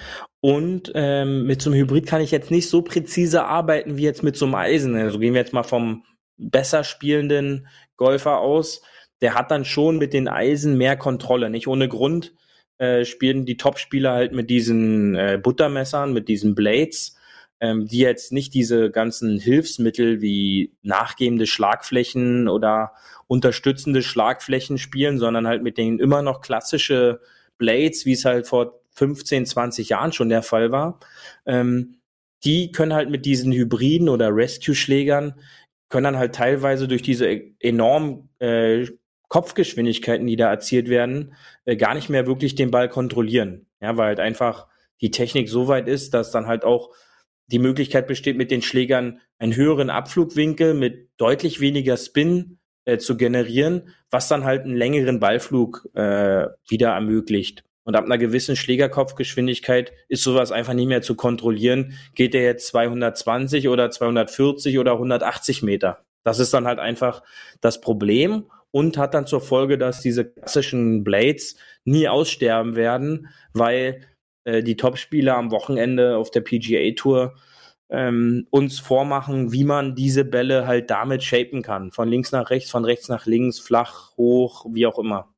Und 0.42 0.92
ähm, 0.96 1.46
mit 1.46 1.62
so 1.62 1.72
einem 1.72 1.80
Hybrid 1.80 2.06
kann 2.06 2.22
ich 2.22 2.32
jetzt 2.32 2.52
nicht 2.52 2.70
so 2.70 2.84
präzise 2.84 3.46
arbeiten 3.46 3.98
wie 3.98 4.04
jetzt 4.04 4.24
mit 4.24 4.38
so 4.38 4.46
einem 4.46 4.56
Eisen. 4.56 4.96
Also 4.96 5.20
gehen 5.20 5.34
wir 5.34 5.42
jetzt 5.42 5.54
mal 5.54 5.64
vom 5.64 6.04
besser 6.38 6.84
spielenden 6.84 7.68
Golfer 7.98 8.40
aus, 8.40 8.82
der 9.22 9.36
hat 9.36 9.52
dann 9.52 9.66
schon 9.66 9.98
mit 9.98 10.14
den 10.14 10.28
Eisen 10.28 10.78
mehr 10.78 10.98
Kontrolle. 10.98 11.50
Nicht 11.50 11.68
ohne 11.68 11.88
Grund 11.88 12.34
äh, 12.78 13.06
spielen 13.06 13.46
die 13.46 13.58
Top-Spieler 13.58 14.12
halt 14.12 14.34
mit 14.34 14.50
diesen 14.50 15.16
äh, 15.16 15.40
Buttermessern, 15.42 16.14
mit 16.14 16.28
diesen 16.28 16.56
Blades, 16.56 17.16
ähm, 17.62 17.88
die 17.88 18.00
jetzt 18.00 18.34
nicht 18.34 18.54
diese 18.54 18.92
ganzen 18.92 19.40
Hilfsmittel 19.40 20.22
wie 20.22 20.74
nachgebende 20.82 21.48
Schlagflächen 21.48 22.50
oder 22.50 22.92
unterstützende 23.28 24.04
Schlagflächen 24.04 24.78
spielen, 24.78 25.18
sondern 25.18 25.48
halt 25.48 25.64
mit 25.64 25.78
denen 25.78 26.00
immer 26.00 26.22
noch 26.22 26.42
klassische 26.42 27.22
Blades, 27.58 28.06
wie 28.06 28.14
es 28.14 28.26
halt 28.26 28.48
vor 28.48 28.82
15, 28.92 29.46
20 29.46 29.90
Jahren 29.90 30.12
schon 30.12 30.30
der 30.30 30.44
Fall 30.44 30.72
war. 30.72 31.00
Ähm, 31.46 31.98
die 32.44 32.72
können 32.72 32.94
halt 32.94 33.10
mit 33.10 33.26
diesen 33.26 33.52
Hybriden 33.52 34.10
oder 34.10 34.36
Rescue-Schlägern 34.36 35.36
können 35.90 36.06
dann 36.06 36.18
halt 36.18 36.36
teilweise 36.36 36.88
durch 36.88 37.02
diese 37.02 37.42
enormen 37.60 38.30
äh, 38.40 38.86
Kopfgeschwindigkeiten, 39.28 40.28
die 40.28 40.36
da 40.36 40.50
erzielt 40.50 40.90
werden, 40.90 41.34
äh, 41.66 41.76
gar 41.76 41.94
nicht 41.94 42.10
mehr 42.10 42.28
wirklich 42.28 42.56
den 42.56 42.72
Ball 42.72 42.90
kontrollieren. 42.90 43.68
Ja, 43.82 43.98
weil 43.98 44.08
halt 44.08 44.20
einfach 44.20 44.68
die 45.02 45.12
Technik 45.12 45.50
so 45.50 45.68
weit 45.68 45.88
ist, 45.88 46.14
dass 46.14 46.32
dann 46.32 46.48
halt 46.48 46.64
auch 46.64 46.92
die 47.48 47.60
Möglichkeit 47.60 48.08
besteht, 48.08 48.38
mit 48.38 48.50
den 48.50 48.62
Schlägern 48.62 49.20
einen 49.38 49.56
höheren 49.56 49.90
Abflugwinkel 49.90 50.74
mit 50.74 51.10
deutlich 51.18 51.60
weniger 51.60 51.98
Spin 51.98 52.60
äh, 52.86 52.98
zu 52.98 53.18
generieren, 53.18 53.90
was 54.10 54.28
dann 54.28 54.46
halt 54.46 54.64
einen 54.64 54.76
längeren 54.76 55.20
Ballflug 55.20 55.88
äh, 55.94 56.48
wieder 56.68 56.90
ermöglicht. 56.90 57.64
Und 57.86 57.96
ab 57.96 58.06
einer 58.06 58.18
gewissen 58.18 58.56
Schlägerkopfgeschwindigkeit 58.56 59.94
ist 60.10 60.24
sowas 60.24 60.52
einfach 60.52 60.74
nicht 60.74 60.88
mehr 60.88 61.04
zu 61.04 61.16
kontrollieren. 61.16 61.94
Geht 62.16 62.34
der 62.34 62.44
jetzt 62.44 62.68
220 62.68 63.70
oder 63.70 63.92
240 63.92 64.80
oder 64.80 64.94
180 64.94 65.62
Meter? 65.62 66.04
Das 66.24 66.40
ist 66.40 66.54
dann 66.54 66.66
halt 66.66 66.80
einfach 66.80 67.22
das 67.62 67.82
Problem 67.82 68.50
und 68.72 68.98
hat 68.98 69.14
dann 69.14 69.28
zur 69.28 69.40
Folge, 69.40 69.78
dass 69.78 70.02
diese 70.02 70.26
klassischen 70.26 71.04
Blades 71.04 71.56
nie 71.84 72.08
aussterben 72.08 72.76
werden, 72.76 73.30
weil 73.54 74.02
äh, 74.46 74.64
die 74.64 74.76
Topspieler 74.78 75.38
am 75.38 75.52
Wochenende 75.52 76.18
auf 76.18 76.32
der 76.32 76.42
PGA 76.42 76.92
Tour 76.96 77.36
ähm, 77.90 78.48
uns 78.50 78.80
vormachen, 78.80 79.52
wie 79.52 79.64
man 79.64 79.94
diese 79.94 80.26
Bälle 80.26 80.66
halt 80.66 80.90
damit 80.90 81.24
shapen 81.24 81.62
kann. 81.62 81.92
Von 81.92 82.10
links 82.10 82.32
nach 82.32 82.50
rechts, 82.50 82.72
von 82.72 82.84
rechts 82.84 83.10
nach 83.10 83.28
links, 83.28 83.60
flach, 83.60 84.18
hoch, 84.18 84.66
wie 84.72 84.88
auch 84.88 84.98
immer. 84.98 85.35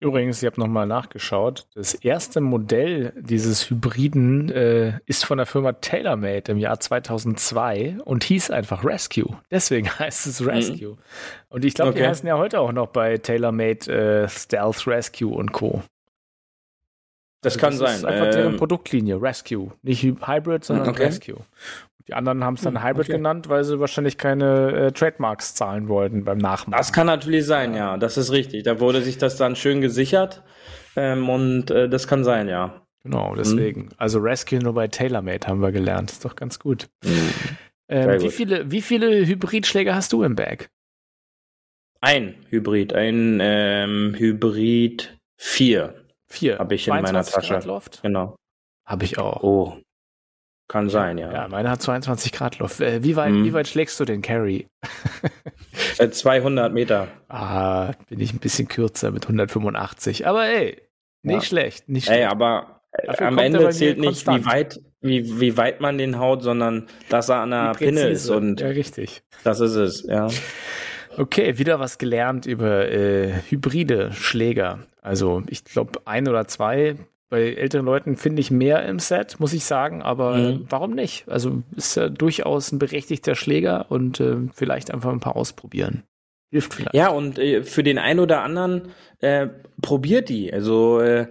Übrigens, 0.00 0.40
ich 0.40 0.46
habe 0.46 0.60
nochmal 0.60 0.86
nachgeschaut. 0.86 1.66
Das 1.74 1.94
erste 1.94 2.40
Modell 2.40 3.12
dieses 3.16 3.68
Hybriden 3.68 4.48
äh, 4.48 5.00
ist 5.06 5.24
von 5.24 5.38
der 5.38 5.46
Firma 5.46 5.72
TaylorMade 5.72 6.52
im 6.52 6.58
Jahr 6.58 6.78
2002 6.78 7.96
und 8.04 8.22
hieß 8.22 8.52
einfach 8.52 8.84
Rescue. 8.84 9.36
Deswegen 9.50 9.90
heißt 9.98 10.28
es 10.28 10.46
Rescue. 10.46 10.92
Mhm. 10.92 10.98
Und 11.48 11.64
ich 11.64 11.74
glaube, 11.74 11.90
okay. 11.90 12.00
die 12.00 12.06
heißen 12.06 12.28
ja 12.28 12.38
heute 12.38 12.60
auch 12.60 12.70
noch 12.70 12.88
bei 12.88 13.18
TaylorMade 13.18 14.24
äh, 14.24 14.28
Stealth 14.28 14.86
Rescue 14.86 15.34
und 15.34 15.52
Co. 15.52 15.82
Das 17.40 17.54
also 17.54 17.60
kann 17.60 17.70
das 17.70 17.78
sein. 17.78 17.88
Das 17.88 17.98
ist 17.98 18.04
einfach 18.04 18.26
ähm, 18.26 18.32
deren 18.32 18.56
Produktlinie, 18.56 19.20
Rescue. 19.20 19.72
Nicht 19.82 20.02
Hybrid, 20.04 20.64
sondern 20.64 20.88
okay. 20.90 21.04
Rescue. 21.04 21.38
Die 22.08 22.14
anderen 22.14 22.42
haben 22.42 22.54
es 22.54 22.62
dann 22.62 22.82
hm, 22.82 22.88
Hybrid 22.88 23.08
okay. 23.08 23.18
genannt, 23.18 23.48
weil 23.50 23.64
sie 23.64 23.78
wahrscheinlich 23.78 24.16
keine 24.16 24.72
äh, 24.72 24.92
Trademarks 24.92 25.54
zahlen 25.54 25.88
wollten 25.88 26.24
beim 26.24 26.38
Nachmachen. 26.38 26.78
Das 26.78 26.92
kann 26.92 27.06
natürlich 27.06 27.44
sein, 27.44 27.74
ja. 27.74 27.98
Das 27.98 28.16
ist 28.16 28.32
richtig. 28.32 28.62
Da 28.62 28.80
wurde 28.80 29.02
sich 29.02 29.18
das 29.18 29.36
dann 29.36 29.56
schön 29.56 29.82
gesichert 29.82 30.42
ähm, 30.96 31.28
und 31.28 31.70
äh, 31.70 31.88
das 31.88 32.08
kann 32.08 32.24
sein, 32.24 32.48
ja. 32.48 32.80
Genau, 33.02 33.34
deswegen. 33.34 33.82
Mhm. 33.82 33.90
Also 33.98 34.20
Rescue 34.20 34.58
nur 34.58 34.72
bei 34.72 34.88
TaylorMade 34.88 35.46
haben 35.46 35.60
wir 35.60 35.70
gelernt. 35.70 36.10
Ist 36.10 36.24
doch 36.24 36.34
ganz 36.34 36.58
gut. 36.58 36.88
Mhm. 37.04 37.30
Ähm, 37.90 38.22
wie, 38.22 38.30
viele, 38.30 38.70
wie 38.70 38.82
viele 38.82 39.26
Hybridschläge 39.26 39.94
hast 39.94 40.12
du 40.12 40.22
im 40.22 40.34
Bag? 40.34 40.70
Ein 42.00 42.46
Hybrid, 42.48 42.94
ein 42.94 43.38
ähm, 43.42 44.14
Hybrid 44.16 45.18
4. 45.36 45.94
4. 46.28 46.58
Habe 46.58 46.74
ich 46.74 46.86
in 46.86 46.94
meiner 46.94 47.24
Tasche. 47.24 47.52
Grad 47.52 47.64
Loft? 47.64 48.00
Genau. 48.02 48.36
Habe 48.86 49.04
ich 49.04 49.18
auch. 49.18 49.42
Oh. 49.42 49.76
Kann 50.68 50.90
sein, 50.90 51.16
ja. 51.16 51.32
Ja, 51.32 51.48
meine 51.48 51.70
hat 51.70 51.80
22 51.80 52.30
Grad 52.32 52.58
Luft. 52.58 52.80
Äh, 52.80 53.02
wie, 53.02 53.16
weit, 53.16 53.32
Mhm. 53.32 53.44
wie 53.44 53.52
weit 53.54 53.68
schlägst 53.68 53.98
du 54.00 54.04
den 54.04 54.20
Carry? 54.22 54.66
Äh, 55.98 56.10
200 56.10 56.72
Meter. 56.72 57.08
Ah, 57.28 57.92
bin 58.08 58.20
ich 58.20 58.32
ein 58.34 58.38
bisschen 58.38 58.68
kürzer 58.68 59.10
mit 59.10 59.26
185. 59.28 60.26
Aber 60.26 60.46
ey, 60.46 60.76
nicht 61.22 61.34
Ja. 61.36 61.40
schlecht. 61.42 61.88
Nicht 61.88 62.08
Ey, 62.08 62.16
schlecht. 62.16 62.30
aber 62.30 62.80
äh, 62.92 63.06
Dafür 63.06 63.26
am 63.28 63.38
Ende 63.38 63.70
zählt 63.70 63.96
nicht, 63.98 64.06
konstant. 64.06 64.44
wie 64.44 64.46
weit, 64.46 64.80
wie, 65.00 65.40
wie 65.40 65.56
weit 65.56 65.80
man 65.80 65.96
den 65.98 66.18
haut, 66.18 66.42
sondern 66.42 66.86
dass 67.08 67.28
er 67.30 67.36
an 67.36 67.50
der 67.50 67.72
Pinne 67.72 68.08
ist. 68.08 68.28
Und 68.28 68.60
ja, 68.60 68.68
richtig. 68.68 69.22
das 69.44 69.60
ist 69.60 69.74
es, 69.74 70.02
ja. 70.06 70.28
Okay, 71.16 71.58
wieder 71.58 71.80
was 71.80 71.98
gelernt 71.98 72.46
über 72.46 72.88
äh, 72.90 73.32
hybride 73.48 74.12
Schläger. 74.12 74.80
Also 75.02 75.42
ich 75.48 75.64
glaube 75.64 76.00
ein 76.04 76.28
oder 76.28 76.46
zwei. 76.46 76.96
Bei 77.30 77.52
älteren 77.52 77.84
Leuten 77.84 78.16
finde 78.16 78.40
ich 78.40 78.50
mehr 78.50 78.84
im 78.86 78.98
Set, 78.98 79.38
muss 79.38 79.52
ich 79.52 79.64
sagen. 79.64 80.02
Aber 80.02 80.36
Mhm. 80.36 80.66
warum 80.68 80.94
nicht? 80.94 81.28
Also 81.28 81.62
ist 81.76 81.96
ja 81.96 82.08
durchaus 82.08 82.72
ein 82.72 82.78
berechtigter 82.78 83.34
Schläger 83.34 83.86
und 83.90 84.18
äh, 84.20 84.36
vielleicht 84.54 84.90
einfach 84.92 85.12
ein 85.12 85.20
paar 85.20 85.36
ausprobieren. 85.36 86.04
Hilft 86.50 86.72
vielleicht. 86.74 86.94
Ja, 86.94 87.08
und 87.10 87.38
äh, 87.38 87.62
für 87.62 87.82
den 87.82 87.98
einen 87.98 88.20
oder 88.20 88.42
anderen 88.42 88.88
äh, 89.20 89.48
probiert 89.82 90.30
die. 90.30 90.50
Also 90.52 91.00
äh, 91.00 91.26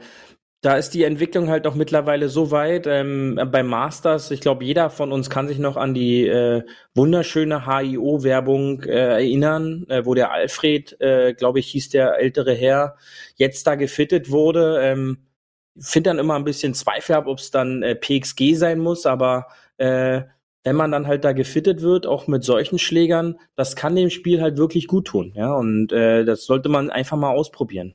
da 0.62 0.76
ist 0.76 0.92
die 0.92 1.04
Entwicklung 1.04 1.50
halt 1.50 1.66
auch 1.66 1.76
mittlerweile 1.76 2.30
so 2.30 2.52
weit. 2.52 2.86
Ähm, 2.88 3.40
beim 3.52 3.68
Masters, 3.68 4.30
ich 4.32 4.42
glaube, 4.42 4.66
jeder 4.66 4.90
von 4.92 5.12
uns 5.12 5.30
kann 5.30 5.48
sich 5.48 5.58
noch 5.60 5.78
an 5.78 5.94
die 5.96 6.28
äh, 6.28 6.64
wunderschöne 6.94 7.66
HIO-Werbung 7.66 8.84
äh, 8.84 8.90
erinnern, 9.22 9.86
äh, 9.90 10.06
wo 10.06 10.14
der 10.14 10.32
Alfred, 10.32 11.00
äh, 11.00 11.34
glaube 11.34 11.60
ich, 11.60 11.68
hieß 11.70 11.90
der 11.90 12.20
ältere 12.20 12.54
Herr, 12.54 12.98
jetzt 13.36 13.66
da 13.66 13.76
gefittet 13.76 14.30
wurde. 14.30 14.80
Ähm, 14.82 15.18
Finde 15.80 16.10
dann 16.10 16.20
immer 16.20 16.36
ein 16.36 16.44
bisschen 16.44 16.74
Zweifel 16.74 17.16
ab, 17.16 17.28
ob 17.28 17.40
es 17.40 17.52
dann 17.52 17.84
äh, 17.84 17.96
PXG 17.96 18.56
sein 18.56 18.80
muss, 18.80 19.06
aber 19.06 19.48
äh, 19.78 20.22
wenn 20.64 20.76
man 20.76 20.92
dann 20.92 21.08
halt 21.08 21.24
da 21.24 21.32
gefittet 21.32 21.82
wird, 21.82 22.06
auch 22.06 22.28
mit 22.28 22.44
solchen 22.44 22.78
Schlägern, 22.78 23.40
das 23.56 23.76
kann 23.76 23.96
dem 23.96 24.10
Spiel 24.10 24.42
halt 24.42 24.58
wirklich 24.58 24.88
gut 24.88 25.06
tun. 25.08 25.32
Ja, 25.36 25.54
und 25.54 25.94
äh, 25.94 26.26
das 26.26 26.46
sollte 26.46 26.68
man 26.68 26.90
einfach 26.90 27.16
mal 27.16 27.32
ausprobieren. 27.32 27.94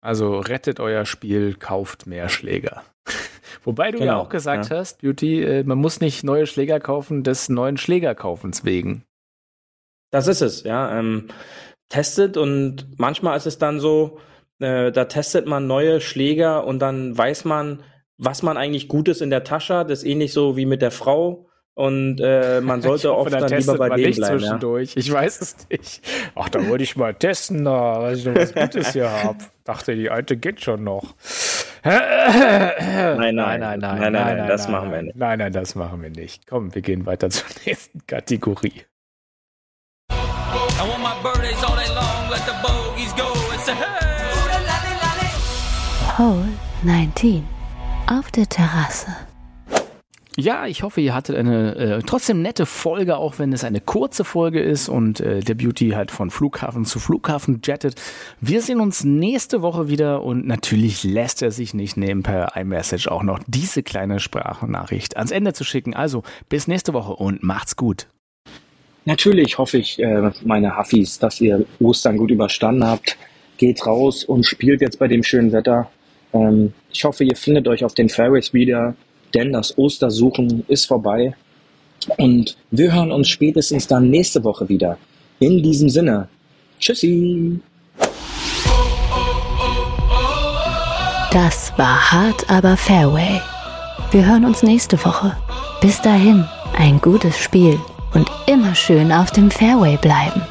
Also 0.00 0.38
rettet 0.38 0.80
euer 0.80 1.06
Spiel, 1.06 1.54
kauft 1.54 2.06
mehr 2.06 2.28
Schläger. 2.28 2.84
Wobei 3.64 3.90
du 3.90 3.98
ja 3.98 4.04
Genau, 4.04 4.20
auch 4.20 4.28
gesagt 4.28 4.70
ja. 4.70 4.76
hast, 4.76 5.00
Beauty, 5.00 5.42
äh, 5.42 5.64
man 5.64 5.78
muss 5.78 6.00
nicht 6.00 6.22
neue 6.22 6.46
Schläger 6.46 6.78
kaufen 6.78 7.24
des 7.24 7.48
neuen 7.48 7.78
Schlägerkaufens 7.78 8.64
wegen. 8.64 9.02
Das 10.10 10.28
ist 10.28 10.42
es, 10.42 10.62
ja. 10.62 10.96
Ähm, 10.96 11.28
testet 11.88 12.36
und 12.36 12.86
manchmal 12.98 13.36
ist 13.36 13.46
es 13.46 13.58
dann 13.58 13.80
so, 13.80 14.20
äh, 14.60 14.92
da 14.92 15.04
testet 15.06 15.46
man 15.46 15.66
neue 15.66 16.00
Schläger 16.00 16.66
und 16.66 16.80
dann 16.80 17.16
weiß 17.16 17.44
man, 17.44 17.82
was 18.18 18.42
man 18.42 18.56
eigentlich 18.56 18.88
Gutes 18.88 19.20
in 19.20 19.30
der 19.30 19.44
Tasche 19.44 19.76
hat. 19.76 19.90
Das 19.90 20.00
ist 20.00 20.08
ähnlich 20.08 20.32
so 20.32 20.56
wie 20.56 20.66
mit 20.66 20.82
der 20.82 20.90
Frau. 20.90 21.48
Und 21.74 22.20
äh, 22.20 22.60
man 22.60 22.82
sollte 22.82 23.10
hoffe, 23.10 23.18
oft 23.18 23.32
da 23.32 23.40
dann 23.40 23.58
lieber 23.58 23.76
bei 23.76 23.88
dem 23.90 24.06
nicht 24.06 24.16
bleiben. 24.16 24.34
Ja. 24.34 24.38
zwischendurch. 24.38 24.96
Ich 24.96 25.12
weiß 25.12 25.40
es 25.40 25.68
nicht. 25.68 26.02
Ach, 26.34 26.48
da 26.48 26.66
wollte 26.68 26.84
ich 26.84 26.96
mal 26.96 27.14
testen, 27.14 27.64
da, 27.64 28.00
was 28.00 28.18
ich 28.18 28.24
noch 28.26 28.36
was 28.36 28.54
Gutes 28.54 28.92
hier 28.92 29.10
habe. 29.10 29.38
Dachte, 29.64 29.96
die 29.96 30.10
alte 30.10 30.36
geht 30.36 30.60
schon 30.62 30.84
noch. 30.84 31.14
Nein, 31.84 32.00
nein. 33.16 33.34
nein, 33.34 33.60
nein, 33.60 33.80
Nein, 33.80 33.80
nein, 33.80 34.12
nein, 34.12 34.48
das 34.48 34.68
machen 34.68 34.90
wir 34.90 35.02
nicht. 35.02 35.16
Nein, 35.16 35.38
nein, 35.38 35.52
das 35.52 35.74
machen 35.74 36.00
wir 36.00 36.10
nicht. 36.10 36.46
Komm, 36.46 36.74
wir 36.74 36.82
gehen 36.82 37.04
weiter 37.06 37.28
zur 37.30 37.46
nächsten 37.66 38.06
Kategorie. 38.06 38.84
Hole 46.16 46.46
19. 46.84 47.42
Auf 48.06 48.30
der 48.30 48.48
Terrasse. 48.48 49.08
Ja, 50.36 50.66
ich 50.66 50.84
hoffe, 50.84 51.00
ihr 51.00 51.12
hattet 51.12 51.34
eine 51.34 51.74
äh, 51.74 52.02
trotzdem 52.06 52.40
nette 52.40 52.66
Folge, 52.66 53.16
auch 53.16 53.40
wenn 53.40 53.52
es 53.52 53.64
eine 53.64 53.80
kurze 53.80 54.22
Folge 54.22 54.60
ist 54.60 54.88
und 54.88 55.18
äh, 55.18 55.40
der 55.40 55.54
Beauty 55.56 55.90
halt 55.90 56.12
von 56.12 56.30
Flughafen 56.30 56.84
zu 56.84 57.00
Flughafen 57.00 57.62
jettet. 57.64 58.00
Wir 58.40 58.62
sehen 58.62 58.78
uns 58.78 59.02
nächste 59.02 59.60
Woche 59.60 59.88
wieder 59.88 60.22
und 60.22 60.46
natürlich 60.46 61.02
lässt 61.02 61.42
er 61.42 61.50
sich 61.50 61.74
nicht 61.74 61.96
nehmen, 61.96 62.22
per 62.22 62.56
iMessage 62.56 63.08
auch 63.08 63.24
noch 63.24 63.40
diese 63.48 63.82
kleine 63.82 64.20
Sprachnachricht 64.20 65.16
ans 65.16 65.32
Ende 65.32 65.52
zu 65.52 65.64
schicken. 65.64 65.94
Also 65.94 66.22
bis 66.48 66.68
nächste 66.68 66.92
Woche 66.92 67.14
und 67.14 67.42
macht's 67.42 67.74
gut. 67.74 68.06
Natürlich 69.04 69.58
hoffe 69.58 69.78
ich, 69.78 70.00
äh, 70.00 70.30
meine 70.44 70.78
Huffis, 70.78 71.18
dass 71.18 71.40
ihr 71.40 71.64
Ostern 71.80 72.16
gut 72.18 72.30
überstanden 72.30 72.84
habt. 72.86 73.16
Geht 73.56 73.84
raus 73.84 74.22
und 74.22 74.46
spielt 74.46 74.80
jetzt 74.80 75.00
bei 75.00 75.08
dem 75.08 75.24
schönen 75.24 75.50
Wetter. 75.50 75.90
Ähm, 76.34 76.72
ich 76.92 77.04
hoffe, 77.04 77.24
ihr 77.24 77.36
findet 77.36 77.66
euch 77.68 77.84
auf 77.84 77.94
den 77.94 78.08
Fairways 78.08 78.52
wieder, 78.52 78.94
denn 79.32 79.52
das 79.52 79.78
Ostersuchen 79.78 80.64
ist 80.68 80.86
vorbei. 80.86 81.34
Und 82.18 82.56
wir 82.70 82.92
hören 82.92 83.12
uns 83.12 83.28
spätestens 83.28 83.86
dann 83.86 84.10
nächste 84.10 84.44
Woche 84.44 84.68
wieder. 84.68 84.98
In 85.38 85.62
diesem 85.62 85.88
Sinne, 85.88 86.28
tschüssi! 86.78 87.60
Das 91.32 91.72
war 91.76 92.12
hart, 92.12 92.48
aber 92.48 92.76
Fairway. 92.76 93.40
Wir 94.12 94.26
hören 94.26 94.44
uns 94.44 94.62
nächste 94.62 95.02
Woche. 95.04 95.36
Bis 95.80 96.00
dahin, 96.00 96.44
ein 96.76 97.00
gutes 97.00 97.36
Spiel 97.38 97.78
und 98.12 98.30
immer 98.46 98.74
schön 98.74 99.10
auf 99.10 99.32
dem 99.32 99.50
Fairway 99.50 99.96
bleiben. 99.96 100.42